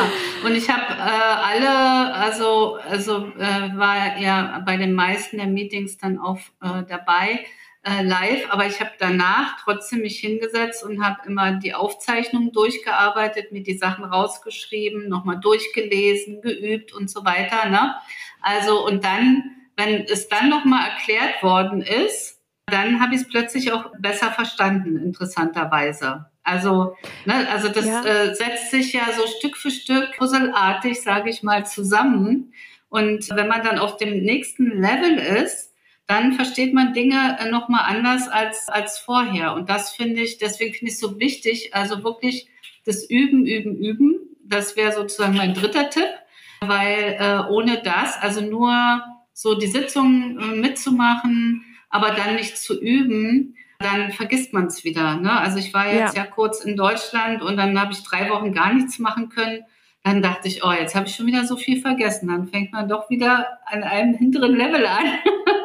und 0.45 0.55
ich 0.55 0.69
habe 0.69 0.93
äh, 0.93 1.57
alle, 1.57 2.13
also, 2.13 2.75
also 2.75 3.25
äh, 3.37 3.75
war 3.75 4.17
ja 4.17 4.61
bei 4.65 4.77
den 4.77 4.93
meisten 4.93 5.37
der 5.37 5.47
Meetings 5.47 5.97
dann 5.97 6.17
auch 6.19 6.37
äh, 6.61 6.83
dabei 6.87 7.45
äh, 7.89 8.03
live, 8.03 8.49
aber 8.49 8.67
ich 8.67 8.79
habe 8.79 8.91
danach 8.99 9.57
trotzdem 9.63 10.01
mich 10.01 10.19
hingesetzt 10.19 10.83
und 10.83 11.03
habe 11.03 11.19
immer 11.25 11.53
die 11.53 11.73
Aufzeichnungen 11.73 12.51
durchgearbeitet, 12.51 13.51
mir 13.51 13.63
die 13.63 13.77
Sachen 13.77 14.05
rausgeschrieben, 14.05 15.09
nochmal 15.09 15.39
durchgelesen, 15.39 16.41
geübt 16.41 16.93
und 16.93 17.09
so 17.09 17.25
weiter. 17.25 17.69
Ne? 17.69 17.95
Also 18.41 18.85
und 18.85 19.03
dann, 19.03 19.43
wenn 19.75 20.03
es 20.03 20.27
dann 20.27 20.49
nochmal 20.49 20.89
erklärt 20.89 21.41
worden 21.41 21.81
ist, 21.81 22.39
dann 22.67 23.01
habe 23.01 23.15
ich 23.15 23.21
es 23.21 23.27
plötzlich 23.27 23.71
auch 23.71 23.91
besser 23.97 24.31
verstanden, 24.31 24.97
interessanterweise. 24.97 26.25
Also, 26.43 26.95
ne, 27.25 27.47
also 27.51 27.69
das 27.69 27.85
ja. 27.85 28.03
äh, 28.03 28.35
setzt 28.35 28.71
sich 28.71 28.93
ja 28.93 29.07
so 29.15 29.27
Stück 29.27 29.57
für 29.57 29.71
Stück 29.71 30.17
puzzelartig, 30.17 31.01
sage 31.01 31.29
ich 31.29 31.43
mal, 31.43 31.65
zusammen. 31.65 32.53
Und 32.89 33.29
wenn 33.35 33.47
man 33.47 33.63
dann 33.63 33.77
auf 33.77 33.97
dem 33.97 34.23
nächsten 34.23 34.81
Level 34.81 35.17
ist, 35.43 35.73
dann 36.09 36.33
versteht 36.33 36.73
man 36.73 36.93
Dinge 36.93 37.37
äh, 37.39 37.51
nochmal 37.51 37.83
anders 37.85 38.27
als, 38.27 38.67
als 38.67 38.97
vorher. 38.97 39.53
Und 39.53 39.69
das 39.69 39.91
finde 39.91 40.21
ich, 40.21 40.39
deswegen 40.39 40.73
finde 40.73 40.87
ich 40.87 40.95
es 40.95 40.99
so 40.99 41.19
wichtig, 41.19 41.75
also 41.75 42.03
wirklich 42.03 42.49
das 42.83 43.07
Üben, 43.07 43.45
Üben, 43.45 43.77
Üben. 43.77 44.19
Das 44.43 44.75
wäre 44.75 44.91
sozusagen 44.91 45.37
mein 45.37 45.53
dritter 45.53 45.91
Tipp, 45.91 46.09
weil 46.61 47.15
äh, 47.19 47.47
ohne 47.51 47.83
das, 47.83 48.17
also 48.19 48.41
nur 48.41 49.03
so 49.33 49.53
die 49.53 49.67
Sitzung 49.67 50.39
äh, 50.39 50.55
mitzumachen, 50.55 51.63
aber 51.91 52.09
dann 52.09 52.35
nicht 52.35 52.57
zu 52.57 52.81
üben, 52.81 53.55
dann 53.77 54.11
vergisst 54.11 54.51
man 54.51 54.65
es 54.65 54.83
wieder. 54.83 55.15
Ne? 55.15 55.31
Also 55.31 55.59
ich 55.59 55.75
war 55.75 55.93
jetzt 55.93 56.15
ja. 56.15 56.23
ja 56.23 56.27
kurz 56.27 56.65
in 56.65 56.75
Deutschland 56.75 57.43
und 57.43 57.55
dann 57.55 57.79
habe 57.79 57.93
ich 57.93 58.01
drei 58.01 58.31
Wochen 58.31 58.51
gar 58.51 58.73
nichts 58.73 58.97
machen 58.97 59.29
können. 59.29 59.61
Dann 60.03 60.23
dachte 60.23 60.47
ich, 60.47 60.63
oh, 60.63 60.71
jetzt 60.71 60.95
habe 60.95 61.05
ich 61.05 61.15
schon 61.15 61.27
wieder 61.27 61.45
so 61.45 61.55
viel 61.55 61.79
vergessen. 61.79 62.29
Dann 62.29 62.47
fängt 62.47 62.71
man 62.71 62.89
doch 62.89 63.11
wieder 63.11 63.59
an 63.67 63.83
einem 63.83 64.15
hinteren 64.15 64.55
Level 64.55 64.87
an. 64.87 65.05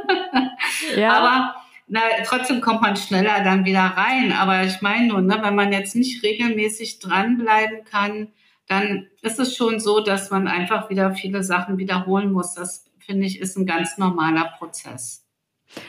Ja. 0.96 1.12
Aber 1.12 1.54
na, 1.86 2.00
trotzdem 2.24 2.60
kommt 2.60 2.82
man 2.82 2.96
schneller 2.96 3.42
dann 3.42 3.64
wieder 3.64 3.80
rein. 3.80 4.32
Aber 4.32 4.64
ich 4.64 4.80
meine 4.80 5.08
nur, 5.08 5.20
ne, 5.20 5.38
wenn 5.42 5.54
man 5.54 5.72
jetzt 5.72 5.96
nicht 5.96 6.22
regelmäßig 6.22 6.98
dranbleiben 6.98 7.84
kann, 7.84 8.28
dann 8.66 9.06
ist 9.20 9.38
es 9.38 9.56
schon 9.56 9.80
so, 9.80 10.00
dass 10.00 10.30
man 10.30 10.48
einfach 10.48 10.88
wieder 10.90 11.14
viele 11.14 11.42
Sachen 11.42 11.78
wiederholen 11.78 12.32
muss. 12.32 12.54
Das 12.54 12.86
finde 12.98 13.26
ich 13.26 13.40
ist 13.40 13.56
ein 13.56 13.66
ganz 13.66 13.98
normaler 13.98 14.54
Prozess. 14.58 15.23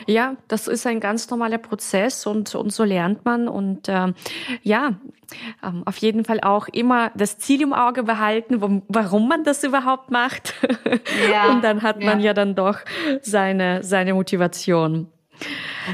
Ja, 0.06 0.36
das 0.48 0.68
ist 0.68 0.86
ein 0.86 1.00
ganz 1.00 1.28
normaler 1.30 1.58
Prozess 1.58 2.26
und, 2.26 2.54
und 2.54 2.72
so 2.72 2.84
lernt 2.84 3.24
man. 3.24 3.48
Und 3.48 3.88
äh, 3.88 4.12
ja, 4.62 4.94
ähm, 5.62 5.82
auf 5.84 5.96
jeden 5.98 6.24
Fall 6.24 6.40
auch 6.40 6.68
immer 6.68 7.10
das 7.14 7.38
Ziel 7.38 7.62
im 7.62 7.72
Auge 7.72 8.02
behalten, 8.02 8.60
wo, 8.60 8.82
warum 8.88 9.28
man 9.28 9.44
das 9.44 9.64
überhaupt 9.64 10.10
macht. 10.10 10.54
Ja, 11.30 11.50
und 11.50 11.62
dann 11.62 11.82
hat 11.82 12.02
man 12.02 12.20
ja. 12.20 12.26
ja 12.26 12.34
dann 12.34 12.54
doch 12.54 12.78
seine, 13.22 13.82
seine 13.82 14.14
Motivation. 14.14 15.08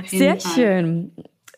Sehr 0.07 0.41
Fall. 0.41 0.53
schön. 0.53 1.13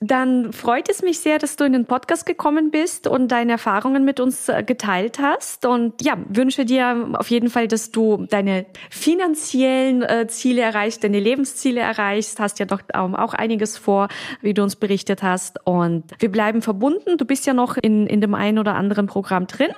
Dann 0.07 0.53
freut 0.53 0.91
es 0.91 1.03
mich 1.03 1.21
sehr, 1.21 1.39
dass 1.39 1.57
du 1.57 1.65
in 1.65 1.73
den 1.73 1.87
Podcast 1.87 2.27
gekommen 2.27 2.71
bist 2.71 3.07
und 3.07 3.29
deine 3.29 3.53
Erfahrungen 3.53 4.05
mit 4.05 4.21
uns 4.21 4.49
äh, 4.51 4.63
geteilt 4.63 5.19
hast. 5.19 5.65
Und 5.65 6.03
ja, 6.03 6.19
wünsche 6.29 6.67
dir 6.67 7.09
auf 7.15 7.31
jeden 7.31 7.49
Fall, 7.49 7.69
dass 7.69 7.91
du 7.91 8.27
deine 8.29 8.67
finanziellen 8.91 10.03
äh, 10.03 10.27
Ziele 10.29 10.61
erreichst, 10.61 11.05
deine 11.05 11.21
Lebensziele 11.21 11.81
erreichst. 11.81 12.39
Hast 12.39 12.59
ja 12.59 12.67
doch 12.67 12.83
auch 12.93 13.33
einiges 13.33 13.79
vor, 13.79 14.09
wie 14.43 14.53
du 14.53 14.63
uns 14.63 14.77
berichtet 14.77 15.23
hast. 15.23 15.59
Und 15.65 16.05
wir 16.19 16.31
bleiben 16.31 16.61
verbunden. 16.61 17.17
Du 17.17 17.25
bist 17.25 17.47
ja 17.47 17.55
noch 17.55 17.79
in, 17.79 18.07
in 18.07 18.21
dem 18.21 18.35
einen 18.35 18.59
oder 18.59 18.75
anderen 18.75 19.07
Programm 19.07 19.47
drin. 19.47 19.71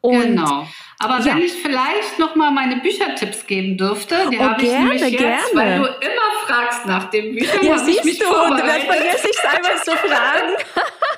Und 0.00 0.20
genau. 0.20 0.66
Aber 0.98 1.20
ja. 1.20 1.34
wenn 1.34 1.42
ich 1.42 1.52
vielleicht 1.52 2.18
noch 2.18 2.36
mal 2.36 2.50
meine 2.50 2.76
Büchertipps 2.76 3.46
geben 3.46 3.76
dürfte, 3.76 4.14
die 4.30 4.38
oh, 4.38 4.42
habe 4.42 4.62
ich 4.62 4.72
nämlich 4.72 5.02
jetzt, 5.02 5.18
gerne. 5.18 5.42
weil 5.52 5.78
du 5.78 5.84
immer 5.84 6.46
fragst 6.46 6.86
nach 6.86 7.10
den 7.10 7.34
Büchern. 7.34 7.66
Ja, 7.66 7.78
siehst 7.78 8.06
ich 8.06 8.18
du, 8.18 8.26
und 8.26 8.58
dann 8.58 8.80
vergesse 8.80 9.28
ich 9.28 9.36
es 9.36 9.44
einmal 9.56 9.76
zu 9.82 9.90
fragen. 9.92 10.54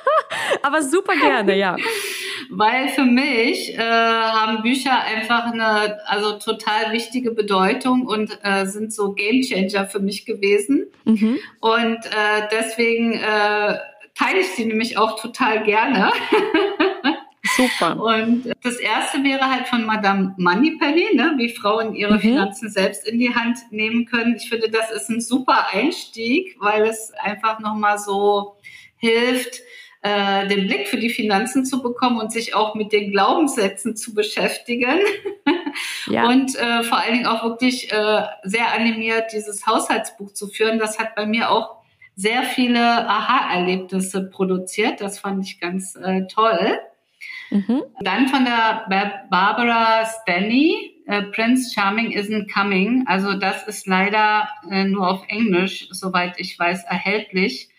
Aber 0.62 0.83
super 0.83 1.14
gerne, 1.14 1.57
ja. 1.57 1.77
Weil 2.51 2.88
für 2.88 3.05
mich 3.05 3.74
äh, 3.74 3.81
haben 3.81 4.62
Bücher 4.62 5.03
einfach 5.03 5.53
eine 5.53 5.98
also 6.07 6.38
total 6.38 6.92
wichtige 6.92 7.33
Bedeutung 7.33 8.07
und 8.07 8.38
äh, 8.42 8.66
sind 8.66 8.92
so 8.92 9.12
Gamechanger 9.12 9.87
für 9.87 10.01
mich 10.01 10.24
gewesen. 10.24 10.87
Mhm. 11.05 11.38
Und 11.61 11.98
äh, 12.07 12.48
deswegen 12.51 13.14
äh, 13.14 13.79
teile 14.14 14.40
ich 14.40 14.48
sie 14.48 14.64
nämlich 14.64 14.96
auch 14.96 15.20
total 15.20 15.62
gerne. 15.64 16.12
Super. 17.42 18.01
Und 18.01 18.53
das 18.62 18.77
erste 18.77 19.22
wäre 19.22 19.51
halt 19.51 19.68
von 19.68 19.85
Madame 19.85 20.35
Moneypenny, 20.38 21.14
ne, 21.14 21.35
wie 21.37 21.48
Frauen 21.51 21.94
ihre 21.94 22.14
mhm. 22.14 22.20
Finanzen 22.20 22.70
selbst 22.70 23.07
in 23.07 23.18
die 23.18 23.35
Hand 23.35 23.59
nehmen 23.70 24.07
können. 24.07 24.37
Ich 24.37 24.48
finde, 24.48 24.70
das 24.70 24.90
ist 24.90 25.09
ein 25.09 25.20
super 25.20 25.68
Einstieg, 25.72 26.57
weil 26.61 26.83
es 26.83 27.12
einfach 27.20 27.61
nochmal 27.61 27.98
so 27.98 28.57
hilft, 28.96 29.61
äh, 30.03 30.46
den 30.48 30.66
Blick 30.66 30.88
für 30.88 30.98
die 30.98 31.11
Finanzen 31.11 31.64
zu 31.64 31.83
bekommen 31.83 32.20
und 32.20 32.33
sich 32.33 32.55
auch 32.55 32.74
mit 32.74 32.92
den 32.92 33.11
Glaubenssätzen 33.11 33.96
zu 33.96 34.14
beschäftigen. 34.14 34.98
Ja. 36.07 36.27
Und 36.27 36.57
äh, 36.57 36.83
vor 36.83 36.98
allen 36.98 37.12
Dingen 37.12 37.27
auch 37.27 37.44
wirklich 37.44 37.92
äh, 37.92 38.22
sehr 38.42 38.72
animiert, 38.72 39.33
dieses 39.33 39.66
Haushaltsbuch 39.66 40.33
zu 40.33 40.48
führen. 40.48 40.79
Das 40.79 40.98
hat 40.98 41.14
bei 41.14 41.27
mir 41.27 41.51
auch 41.51 41.77
sehr 42.16 42.42
viele 42.42 42.81
Aha-Erlebnisse 43.09 44.22
produziert. 44.22 45.01
Das 45.01 45.20
fand 45.20 45.44
ich 45.44 45.61
ganz 45.61 45.94
äh, 45.94 46.27
toll. 46.27 46.81
Mhm. 47.51 47.83
Dann 48.01 48.29
von 48.29 48.45
der 48.45 48.85
Barbara 49.31 50.05
Stanley, 50.05 51.03
äh, 51.07 51.23
Prince 51.23 51.73
Charming 51.73 52.11
Isn't 52.13 52.53
Coming. 52.53 53.05
Also 53.07 53.35
das 53.35 53.67
ist 53.67 53.87
leider 53.87 54.49
äh, 54.71 54.85
nur 54.85 55.09
auf 55.09 55.25
Englisch, 55.29 55.89
soweit 55.91 56.35
ich 56.39 56.59
weiß, 56.59 56.85
erhältlich 56.85 57.71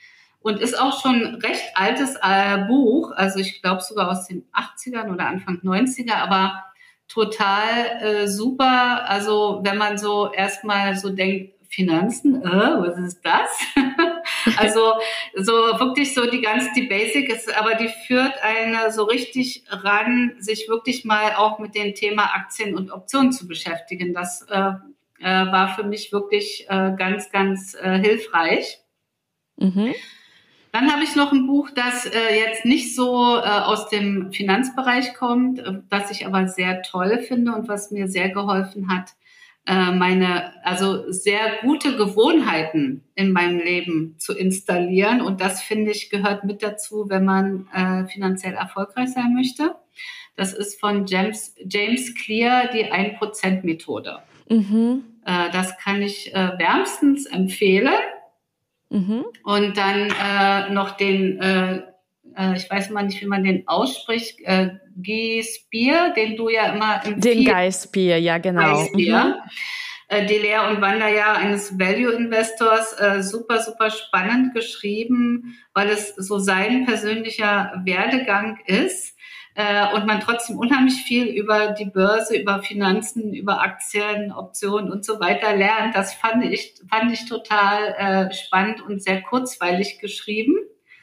und 0.42 0.60
ist 0.60 0.80
auch 0.80 1.02
schon 1.02 1.36
recht 1.36 1.64
altes 1.76 2.16
äh, 2.22 2.66
Buch, 2.68 3.12
also 3.12 3.40
ich 3.40 3.62
glaube 3.62 3.82
sogar 3.82 4.10
aus 4.10 4.28
den 4.28 4.46
80ern 4.54 5.12
oder 5.14 5.28
Anfang 5.28 5.60
90er, 5.62 6.16
aber 6.16 6.64
total 7.10 8.28
super. 8.28 9.10
Also 9.10 9.60
wenn 9.64 9.78
man 9.78 9.98
so 9.98 10.32
erstmal 10.32 10.96
so 10.96 11.10
denkt, 11.10 11.54
Finanzen, 11.70 12.42
äh, 12.42 12.48
was 12.48 12.98
ist 12.98 13.22
das? 13.24 13.50
also 14.58 14.94
so 15.36 15.54
wirklich 15.54 16.14
so 16.14 16.30
die 16.30 16.42
ganz 16.42 16.72
die 16.74 16.88
Basics, 16.88 17.48
aber 17.50 17.76
die 17.76 17.90
führt 18.08 18.34
eine 18.42 18.92
so 18.92 19.04
richtig 19.04 19.64
ran, 19.70 20.36
sich 20.40 20.68
wirklich 20.70 21.06
mal 21.06 21.34
auch 21.36 21.60
mit 21.60 21.76
dem 21.76 21.96
Thema 21.96 22.34
Aktien 22.36 22.76
und 22.76 22.92
Optionen 22.92 23.32
zu 23.32 23.48
beschäftigen. 23.48 24.14
Das 24.14 24.44
äh, 24.50 24.72
äh, 25.20 25.52
war 25.52 25.76
für 25.76 25.84
mich 25.84 26.12
wirklich 26.12 26.66
äh, 26.70 26.94
ganz, 26.98 27.32
ganz 27.32 27.76
äh, 27.76 28.00
hilfreich. 28.00 28.80
Mhm. 29.58 29.94
Dann 30.72 30.92
habe 30.92 31.04
ich 31.04 31.16
noch 31.16 31.32
ein 31.32 31.48
Buch, 31.48 31.70
das 31.74 32.06
äh, 32.06 32.36
jetzt 32.38 32.64
nicht 32.64 32.96
so 32.96 33.38
äh, 33.38 33.42
aus 33.42 33.90
dem 33.90 34.32
Finanzbereich 34.32 35.16
kommt, 35.16 35.60
äh, 35.60 35.80
das 35.90 36.12
ich 36.12 36.26
aber 36.26 36.48
sehr 36.48 36.84
toll 36.84 37.20
finde 37.20 37.54
und 37.54 37.68
was 37.68 37.92
mir 37.92 38.08
sehr 38.08 38.30
geholfen 38.30 38.90
hat, 38.90 39.14
äh, 39.66 39.92
meine, 39.92 40.54
also 40.66 41.12
sehr 41.12 41.58
gute 41.62 41.96
Gewohnheiten 41.96 43.04
in 43.16 43.32
meinem 43.32 43.60
Leben 43.60 44.16
zu 44.18 44.34
installieren. 44.34 45.22
Und 45.22 45.42
das 45.42 45.62
finde 45.62 45.92
ich 45.92 46.10
gehört 46.10 46.44
mit 46.44 46.64
dazu, 46.64 47.06
wenn 47.10 47.26
man 47.26 47.68
äh, 47.74 48.06
finanziell 48.08 48.54
erfolgreich 48.54 49.10
sein 49.10 49.34
möchte. 49.34 49.76
Das 50.36 50.54
ist 50.54 50.80
von 50.80 51.06
James, 51.06 51.56
James 51.64 52.16
Clear, 52.16 52.70
die 52.74 52.86
1%-Methode. 52.86 54.20
Mhm. 54.50 55.04
Äh, 55.26 55.52
das 55.52 55.78
kann 55.78 56.02
ich 56.02 56.34
äh, 56.34 56.58
wärmstens 56.58 57.26
empfehlen. 57.26 57.94
Mhm. 58.90 59.26
Und 59.44 59.78
dann 59.78 60.10
äh, 60.10 60.74
noch 60.74 60.98
den, 60.98 61.40
äh, 61.42 61.84
äh, 62.38 62.56
ich 62.56 62.70
weiß 62.70 62.90
mal 62.90 63.04
nicht, 63.04 63.22
wie 63.22 63.28
man 63.28 63.44
den 63.44 63.68
ausspricht, 63.68 64.40
äh, 64.44 64.70
Guy 64.96 65.44
Spear, 65.44 66.14
den 66.14 66.36
du 66.36 66.50
ja 66.50 66.74
immer 66.74 67.04
im 67.06 67.20
Den 67.20 67.46
Guy 67.46 67.72
Spear, 67.72 68.18
ja 68.18 68.38
genau. 68.38 68.74
Guy 68.74 68.88
Spear. 68.88 69.26
Mhm. 69.26 69.34
Äh, 70.10 70.26
die 70.26 70.40
Lehr- 70.40 70.68
und 70.68 70.82
Wanderjahre 70.82 71.38
eines 71.38 71.78
Value-Investors, 71.78 73.00
äh, 73.00 73.22
super, 73.22 73.62
super 73.62 73.92
spannend 73.92 74.56
geschrieben, 74.56 75.56
weil 75.76 75.90
es 75.90 76.16
so 76.16 76.40
sein 76.40 76.86
persönlicher 76.86 77.74
Werdegang 77.86 78.58
ist 78.66 79.16
äh, 79.54 79.94
und 79.94 80.08
man 80.08 80.20
trotzdem 80.20 80.58
unheimlich 80.58 80.96
viel 81.04 81.28
über 81.28 81.74
die 81.74 81.86
Börse, 81.86 82.38
über 82.38 82.64
Finanzen, 82.64 83.36
über 83.36 83.62
Aktien, 83.62 84.32
Optionen 84.32 84.92
und 84.92 85.06
so 85.06 85.20
weiter 85.20 85.56
lernt. 85.56 85.96
Das 85.96 86.16
fand 86.16 86.44
ich, 86.44 86.74
fand 86.90 87.12
ich 87.12 87.28
total 87.28 88.30
äh, 88.30 88.34
spannend 88.34 88.82
und 88.82 89.04
sehr 89.04 89.22
kurzweilig 89.22 90.00
geschrieben. 90.00 90.56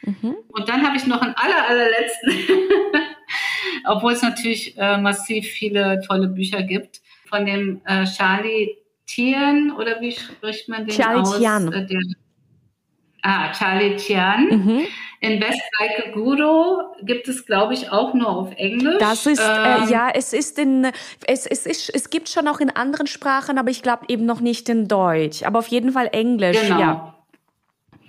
Mhm. 0.06 0.36
Und 0.48 0.68
dann 0.68 0.86
habe 0.86 0.96
ich 0.96 1.06
noch 1.06 1.20
einen 1.20 1.34
aller, 1.34 1.68
allerletzten, 1.68 2.32
obwohl 3.84 4.12
es 4.12 4.22
natürlich 4.22 4.76
äh, 4.78 4.96
massiv 4.98 5.46
viele 5.46 6.00
tolle 6.06 6.28
Bücher 6.28 6.62
gibt, 6.62 7.00
von 7.28 7.44
dem 7.44 7.80
äh, 7.84 8.04
Charlie 8.04 8.76
Tian 9.06 9.72
oder 9.72 10.00
wie 10.00 10.12
spricht 10.12 10.68
man 10.68 10.86
den 10.86 10.96
Charlie 10.96 11.20
aus? 11.20 11.38
Tian. 11.38 11.72
Äh, 11.72 11.86
der, 11.86 12.00
ah, 13.22 13.52
Charlie 13.52 13.96
Tian. 13.96 14.48
Mhm. 14.48 14.86
Invest 15.20 15.60
Like 15.80 16.06
a 16.06 16.10
Guru 16.12 16.78
gibt 17.02 17.26
es, 17.26 17.46
glaube 17.46 17.74
ich, 17.74 17.90
auch 17.90 18.12
nur 18.14 18.28
auf 18.28 18.52
Englisch. 18.56 18.98
Das 19.00 19.26
ist, 19.26 19.40
äh, 19.40 19.44
ähm, 19.44 19.88
äh, 19.88 19.90
ja, 19.90 20.10
es 20.14 20.32
ist 20.32 20.58
in, 20.58 20.86
es, 21.26 21.46
es 21.46 21.66
ist, 21.66 21.90
es 21.92 22.10
gibt 22.10 22.28
schon 22.28 22.46
auch 22.48 22.60
in 22.60 22.70
anderen 22.70 23.06
Sprachen, 23.06 23.58
aber 23.58 23.70
ich 23.70 23.82
glaube 23.82 24.04
eben 24.08 24.26
noch 24.26 24.40
nicht 24.40 24.68
in 24.68 24.88
Deutsch. 24.88 25.42
Aber 25.42 25.58
auf 25.58 25.68
jeden 25.68 25.92
Fall 25.92 26.10
Englisch, 26.12 26.60
genau. 26.60 26.80
ja. 26.80 27.15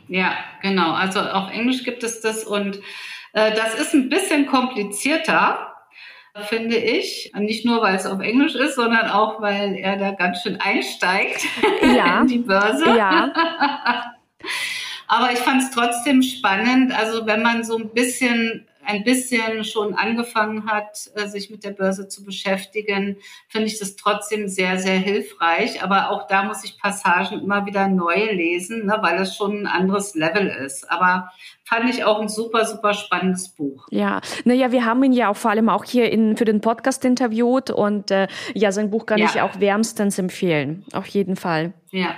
Ja, 0.07 0.33
genau. 0.61 0.93
Also 0.93 1.19
auf 1.19 1.51
Englisch 1.51 1.83
gibt 1.83 2.03
es 2.03 2.21
das 2.21 2.43
und 2.43 2.77
äh, 3.33 3.53
das 3.55 3.75
ist 3.75 3.93
ein 3.93 4.09
bisschen 4.09 4.45
komplizierter, 4.45 5.73
finde 6.43 6.77
ich. 6.77 7.31
Nicht 7.37 7.65
nur, 7.65 7.81
weil 7.81 7.95
es 7.95 8.05
auf 8.05 8.19
Englisch 8.19 8.55
ist, 8.55 8.75
sondern 8.75 9.09
auch, 9.09 9.41
weil 9.41 9.75
er 9.75 9.97
da 9.97 10.11
ganz 10.11 10.41
schön 10.41 10.59
einsteigt 10.61 11.45
ja. 11.81 12.21
in 12.21 12.27
die 12.27 12.39
Börse. 12.39 12.85
Ja. 12.95 13.31
Aber 15.07 15.31
ich 15.31 15.39
fand 15.39 15.63
es 15.63 15.71
trotzdem 15.71 16.21
spannend. 16.21 16.93
Also 16.97 17.25
wenn 17.25 17.41
man 17.41 17.63
so 17.63 17.77
ein 17.77 17.89
bisschen 17.89 18.66
ein 18.87 19.03
bisschen 19.03 19.65
schon 19.65 19.95
angefangen 19.95 20.65
hat, 20.65 21.11
äh, 21.15 21.27
sich 21.27 21.49
mit 21.49 21.65
der 21.65 21.71
Börse 21.71 22.07
zu 22.07 22.23
beschäftigen, 22.23 23.17
finde 23.49 23.67
ich 23.67 23.79
das 23.79 23.97
trotzdem 23.97 24.47
sehr, 24.47 24.79
sehr 24.79 24.97
hilfreich. 24.97 25.83
Aber 25.83 26.09
auch 26.09 26.27
da 26.27 26.43
muss 26.43 26.63
ich 26.63 26.79
Passagen 26.79 27.41
immer 27.41 27.65
wieder 27.65 27.89
neu 27.89 28.31
lesen, 28.31 28.85
ne, 28.85 28.97
weil 29.01 29.19
es 29.19 29.35
schon 29.35 29.59
ein 29.59 29.67
anderes 29.67 30.15
Level 30.15 30.47
ist. 30.47 30.89
Aber 30.89 31.29
fand 31.65 31.89
ich 31.89 32.05
auch 32.05 32.21
ein 32.21 32.29
super, 32.29 32.65
super 32.65 32.93
spannendes 32.93 33.49
Buch. 33.49 33.87
Ja, 33.91 34.21
naja, 34.45 34.71
wir 34.71 34.85
haben 34.85 35.03
ihn 35.03 35.13
ja 35.13 35.29
auch 35.29 35.37
vor 35.37 35.51
allem 35.51 35.67
auch 35.67 35.83
hier 35.83 36.09
in, 36.09 36.37
für 36.37 36.45
den 36.45 36.61
Podcast 36.61 37.03
interviewt 37.03 37.69
und 37.69 38.09
äh, 38.09 38.27
ja, 38.53 38.71
sein 38.71 38.89
Buch 38.89 39.05
kann 39.05 39.19
ja. 39.19 39.25
ich 39.25 39.41
auch 39.41 39.59
wärmstens 39.59 40.17
empfehlen. 40.17 40.85
Auf 40.93 41.07
jeden 41.07 41.35
Fall. 41.35 41.73
Ja. 41.91 42.15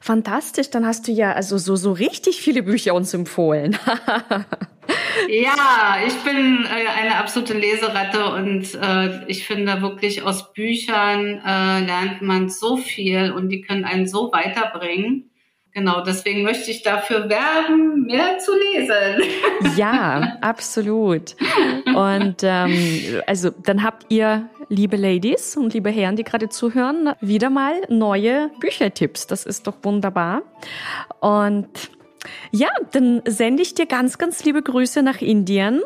Fantastisch, 0.00 0.70
dann 0.70 0.84
hast 0.84 1.06
du 1.06 1.12
ja 1.12 1.32
also 1.32 1.56
so, 1.58 1.76
so 1.76 1.92
richtig 1.92 2.40
viele 2.40 2.64
Bücher 2.64 2.94
uns 2.94 3.14
empfohlen. 3.14 3.78
ja, 5.28 5.98
ich 6.06 6.14
bin 6.24 6.64
äh, 6.64 6.88
eine 6.88 7.16
absolute 7.16 7.54
Leseratte 7.54 8.26
und 8.34 8.74
äh, 8.74 9.24
ich 9.26 9.46
finde 9.46 9.82
wirklich 9.82 10.22
aus 10.22 10.52
Büchern 10.52 11.40
äh, 11.44 11.84
lernt 11.84 12.22
man 12.22 12.48
so 12.48 12.76
viel 12.76 13.32
und 13.32 13.48
die 13.48 13.62
können 13.62 13.84
einen 13.84 14.06
so 14.06 14.30
weiterbringen. 14.32 15.30
Genau, 15.74 16.02
deswegen 16.02 16.42
möchte 16.42 16.70
ich 16.70 16.82
dafür 16.82 17.30
werben, 17.30 18.02
mehr 18.02 18.38
zu 18.38 18.52
lesen. 18.52 19.30
Ja, 19.76 20.36
absolut. 20.42 21.34
Und 21.94 22.36
ähm, 22.42 23.22
also 23.26 23.50
dann 23.50 23.82
habt 23.82 24.06
ihr, 24.10 24.50
liebe 24.68 24.96
Ladies 24.96 25.56
und 25.56 25.72
liebe 25.72 25.88
Herren, 25.88 26.16
die 26.16 26.24
gerade 26.24 26.50
zuhören, 26.50 27.14
wieder 27.20 27.48
mal 27.48 27.80
neue 27.88 28.50
Büchertipps. 28.60 29.26
Das 29.26 29.46
ist 29.46 29.66
doch 29.66 29.76
wunderbar. 29.82 30.42
Und 31.20 31.68
ja, 32.50 32.68
dann 32.92 33.22
sende 33.26 33.62
ich 33.62 33.74
dir 33.74 33.86
ganz, 33.86 34.18
ganz 34.18 34.44
liebe 34.44 34.62
Grüße 34.62 35.02
nach 35.02 35.20
Indien. 35.20 35.82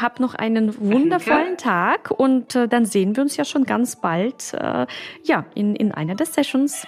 Hab 0.00 0.20
noch 0.20 0.34
einen 0.34 0.78
wundervollen 0.80 1.56
Danke. 1.56 1.62
Tag 1.62 2.10
und 2.10 2.54
äh, 2.54 2.66
dann 2.66 2.86
sehen 2.86 3.14
wir 3.14 3.22
uns 3.22 3.36
ja 3.36 3.44
schon 3.44 3.64
ganz 3.64 3.96
bald 3.96 4.54
äh, 4.54 4.86
ja, 5.24 5.44
in, 5.54 5.76
in 5.76 5.92
einer 5.92 6.14
der 6.14 6.26
Sessions. 6.26 6.86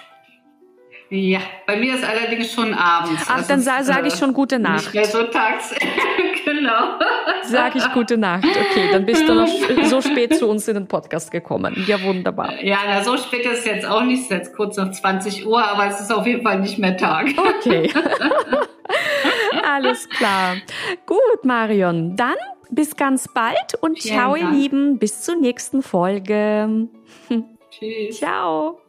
Ja, 1.09 1.39
bei 1.67 1.77
mir 1.77 1.95
ist 1.95 2.03
allerdings 2.03 2.51
schon 2.51 2.73
abends. 2.73 3.23
Ach, 3.27 3.35
also 3.35 3.47
dann 3.47 3.61
sa 3.61 3.83
sage 3.83 4.07
ich 4.07 4.15
schon 4.15 4.33
gute 4.33 4.57
Nacht. 4.57 4.85
Nicht 4.85 4.93
mehr 4.95 5.05
so 5.05 5.23
tags. 5.23 5.75
genau. 6.45 6.97
Sag 7.43 7.75
ich 7.75 7.91
gute 7.91 8.17
Nacht. 8.17 8.45
Okay, 8.45 8.89
dann 8.91 9.05
bist 9.05 9.27
du 9.27 9.33
noch 9.33 9.47
so 9.83 10.01
spät 10.01 10.35
zu 10.37 10.47
uns 10.47 10.67
in 10.67 10.75
den 10.75 10.87
Podcast 10.87 11.31
gekommen. 11.31 11.83
Ja, 11.87 12.01
wunderbar. 12.03 12.63
Ja, 12.63 12.77
na, 12.87 13.03
so 13.03 13.17
spät 13.17 13.45
ist 13.45 13.59
es 13.59 13.65
jetzt 13.65 13.85
auch 13.85 14.03
nicht. 14.03 14.19
Es 14.19 14.25
ist 14.25 14.31
jetzt 14.31 14.55
kurz 14.55 14.77
nach 14.77 14.91
20 14.91 15.45
Uhr, 15.45 15.63
aber 15.63 15.87
es 15.87 15.99
ist 15.99 16.13
auf 16.13 16.25
jeden 16.25 16.43
Fall 16.43 16.59
nicht 16.59 16.77
mehr 16.77 16.95
Tag. 16.95 17.27
Okay. 17.59 17.91
Alles 19.67 20.07
klar. 20.09 20.55
Gut, 21.05 21.43
Marion. 21.43 22.15
Dann 22.15 22.35
bis 22.69 22.95
ganz 22.95 23.27
bald 23.27 23.75
und 23.81 24.01
Vielen 24.01 24.15
ciao, 24.15 24.35
Dank. 24.35 24.53
ihr 24.53 24.57
Lieben. 24.57 24.99
Bis 24.99 25.21
zur 25.21 25.35
nächsten 25.35 25.81
Folge. 25.81 26.87
Tschüss. 27.71 28.17
Ciao. 28.19 28.79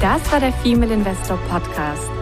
Das 0.00 0.32
war 0.32 0.40
der 0.40 0.52
Female 0.52 0.92
Investor 0.94 1.38
Podcast. 1.48 2.21